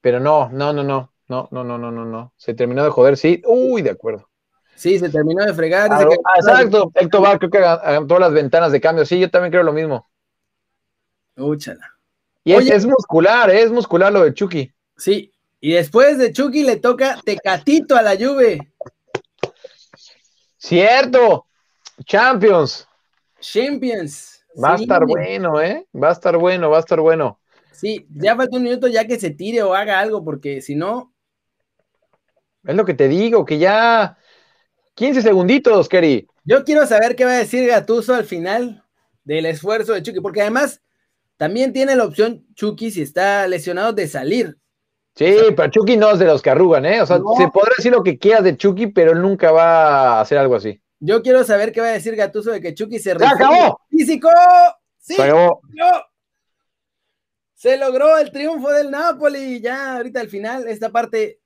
[0.00, 1.10] Pero no, no, no, no.
[1.26, 2.32] No, no, no, no, no, no.
[2.36, 3.42] Se terminó de joder, sí.
[3.46, 4.28] Uy, de acuerdo.
[4.74, 5.90] Sí, se terminó de fregar.
[5.92, 6.06] Ah,
[6.36, 9.04] exacto, Héctor va, creo que todas las ventanas de cambio.
[9.04, 10.08] Sí, yo también creo lo mismo.
[11.36, 11.94] Úchala.
[12.44, 13.62] Y es, muscular, ¿eh?
[13.62, 14.70] es muscular lo de Chucky.
[14.96, 18.58] Sí, y después de Chucky le toca Tecatito a la Juve.
[20.58, 21.46] Cierto.
[22.04, 22.86] Champions.
[23.40, 24.44] Champions.
[24.62, 25.86] Va a estar bueno, ¿eh?
[25.94, 27.40] Va a estar bueno, va a estar bueno.
[27.72, 31.12] Sí, ya falta un minuto ya que se tire o haga algo, porque si no.
[32.62, 34.16] Es lo que te digo, que ya
[34.94, 36.26] 15 segunditos, Kerry.
[36.44, 38.84] Yo quiero saber qué va a decir Gatuso al final
[39.24, 40.82] del esfuerzo de Chucky, porque además
[41.36, 44.58] también tiene la opción Chucky, si está lesionado, de salir.
[45.16, 47.00] Sí, pero Chucky no es de los que arrugan, ¿eh?
[47.00, 50.38] O sea, se podrá decir lo que quieras de Chucky, pero nunca va a hacer
[50.38, 50.80] algo así.
[51.00, 53.80] Yo quiero saber qué va a decir Gatuso de que Chucky se, ¡Se acabó!
[53.90, 54.28] ¡Físico!
[54.98, 55.14] ¡Sí!
[55.14, 55.60] Se acabó.
[57.54, 59.60] Se logró el triunfo del Napoli.
[59.60, 61.40] Ya ahorita al final, esta parte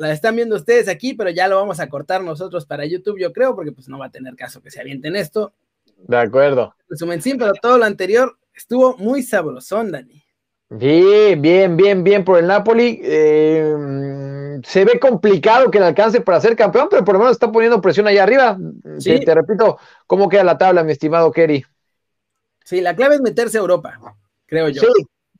[0.00, 3.32] la están viendo ustedes aquí, pero ya lo vamos a cortar nosotros para YouTube, yo
[3.32, 5.52] creo, porque pues no va a tener caso que se avienten esto.
[5.96, 6.74] De acuerdo.
[6.88, 10.24] Resumen sí, pero todo lo anterior estuvo muy sabrosón, Dani.
[10.70, 13.00] Bien, bien, bien, bien por el Napoli.
[13.02, 17.50] Eh, se ve complicado que le alcance para ser campeón, pero por lo menos está
[17.50, 18.56] poniendo presión allá arriba.
[18.98, 19.20] ¿Sí?
[19.20, 21.64] Te, repito, ¿cómo queda la tabla, mi estimado Kerry?
[22.64, 23.98] Sí, la clave es meterse a Europa,
[24.46, 24.80] creo yo.
[24.80, 24.88] Sí,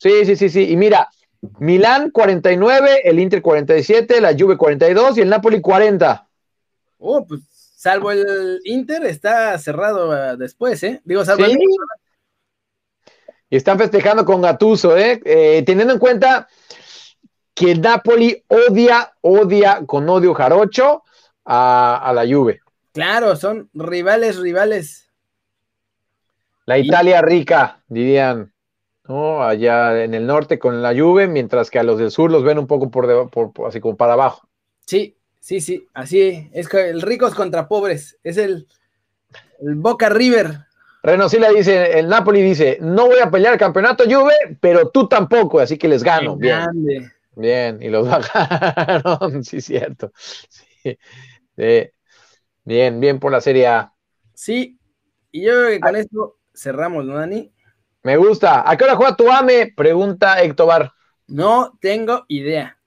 [0.00, 0.48] sí, sí, sí.
[0.50, 0.70] sí.
[0.70, 1.08] Y mira,
[1.58, 6.28] Milán 49, el Inter 47, la Juve 42 y el Napoli 40.
[6.98, 7.40] Oh, pues
[7.76, 11.00] salvo el Inter, está cerrado uh, después, ¿eh?
[11.04, 11.58] Digo, salvo ¿Sí?
[13.48, 15.20] Y están festejando con Gatuso, ¿eh?
[15.24, 15.62] ¿eh?
[15.66, 16.46] Teniendo en cuenta
[17.54, 21.02] que el Napoli odia, odia con odio jarocho
[21.44, 22.60] a, a la Juve.
[22.92, 25.10] Claro, son rivales, rivales.
[26.66, 28.52] La Italia rica, dirían.
[29.42, 32.58] Allá en el norte con la lluvia, mientras que a los del sur los ven
[32.58, 34.48] un poco por, por, así como para abajo.
[34.86, 38.66] Sí, sí, sí, así es el ricos contra pobres, es el,
[39.60, 40.66] Boca River.
[41.02, 45.08] Reno le dice, el Napoli dice, no voy a pelear el campeonato Juve, pero tú
[45.08, 46.36] tampoco, así que les gano.
[46.36, 50.12] Bien, bien, y los bajaron, sí, cierto.
[52.64, 53.92] Bien, bien por la Serie A.
[54.34, 54.78] Sí,
[55.32, 57.52] y yo creo que con esto cerramos, ¿no, Dani?
[58.02, 58.68] Me gusta.
[58.68, 59.72] ¿A qué hora juega tu AME?
[59.76, 60.92] Pregunta Héctor
[61.26, 62.78] No tengo idea.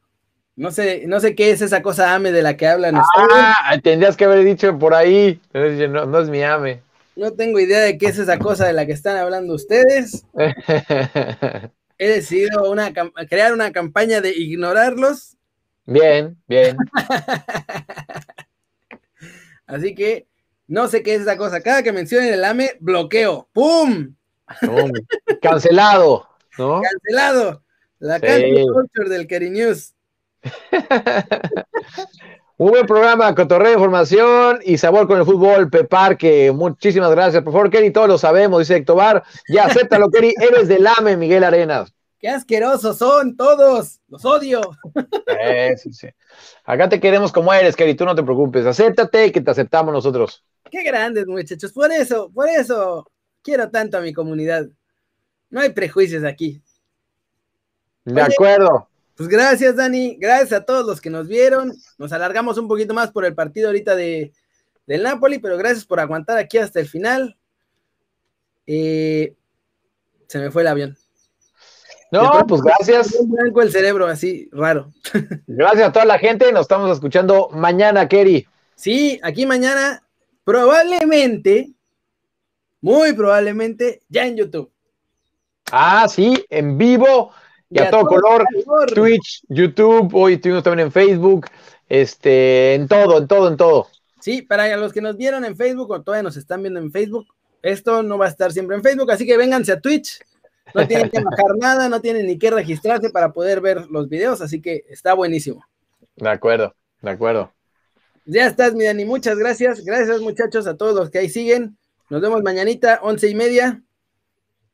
[0.56, 4.16] No sé, no sé qué es esa cosa AME de la que hablan ah, tendrías
[4.16, 5.42] que haber dicho por ahí.
[5.54, 6.82] No, no, es mi AME.
[7.16, 10.26] No tengo idea de qué es esa cosa de la que están hablando ustedes.
[11.98, 12.94] He decidido una,
[13.30, 15.38] crear una campaña de ignorarlos.
[15.86, 16.78] Bien, bien.
[19.66, 20.28] Así que
[20.68, 21.62] no sé qué es esa cosa.
[21.62, 23.50] Cada que mencionen el AME, bloqueo.
[23.54, 24.16] ¡Pum!
[25.42, 26.82] Cancelado, ¿no?
[26.82, 27.64] Cancelado.
[28.00, 28.66] La sí.
[28.72, 29.94] culture del Keri News.
[32.58, 36.52] Un buen programa, cotorreo de información y sabor con el fútbol, Peparque.
[36.52, 37.42] Muchísimas gracias.
[37.44, 40.34] Por favor, Keri, todos lo sabemos, dice Héctor Ya acéptalo, Keri.
[40.40, 41.94] Eres del AME, Miguel Arenas.
[42.20, 44.00] Qué asquerosos son todos.
[44.08, 44.62] Los odio.
[46.64, 47.96] Acá te queremos como eres, Keri.
[47.96, 48.66] Tú no te preocupes.
[48.66, 50.44] Acéptate que te aceptamos nosotros.
[50.70, 51.74] Qué grandes, muchachos.
[51.74, 53.06] Por eso, por eso
[53.44, 54.68] Quiero tanto a mi comunidad.
[55.50, 56.62] No hay prejuicios aquí.
[58.06, 58.90] De acuerdo.
[59.16, 60.18] Pues gracias, Dani.
[60.20, 61.74] Gracias a todos los que nos vieron.
[61.98, 64.34] Nos alargamos un poquito más por el partido ahorita de,
[64.88, 67.38] del Napoli, pero gracias por aguantar aquí hasta el final.
[68.66, 69.36] Eh,
[70.28, 70.98] se me fue el avión.
[72.12, 73.16] No, pues gracias.
[73.26, 74.92] Blanco el cerebro, así, raro.
[75.48, 76.52] Gracias a toda la gente.
[76.52, 78.48] Nos estamos escuchando mañana, Kerry.
[78.76, 80.04] Sí, aquí mañana,
[80.44, 81.74] probablemente
[82.84, 84.70] muy probablemente ya en YouTube.
[85.72, 87.32] Ah, sí, en vivo
[87.70, 88.46] y, a, todo, color,
[88.94, 91.48] Twitch, YouTube, hoy estuvimos también en Facebook,
[91.88, 93.88] este, en todo, en todo, en todo.
[94.20, 97.26] Sí, para los que nos vieron en Facebook o todavía nos están viendo en Facebook,
[97.62, 100.20] esto no va a estar siempre en Facebook, así que vénganse a Twitch.
[100.76, 104.42] No tienen que bajar nada, no tienen ni que registrarse para poder ver los videos,
[104.42, 105.66] así que está buenísimo.
[106.18, 107.54] De acuerdo, de acuerdo.
[108.26, 109.86] Ya estás, mi Dani, muchas gracias.
[109.86, 111.78] Gracias, muchachos, a todos los que ahí siguen.
[112.14, 113.82] Nos vemos mañanita, once y media,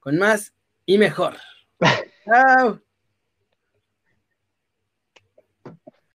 [0.02, 0.54] con más
[0.86, 1.38] y mejor.
[2.26, 2.82] Chao.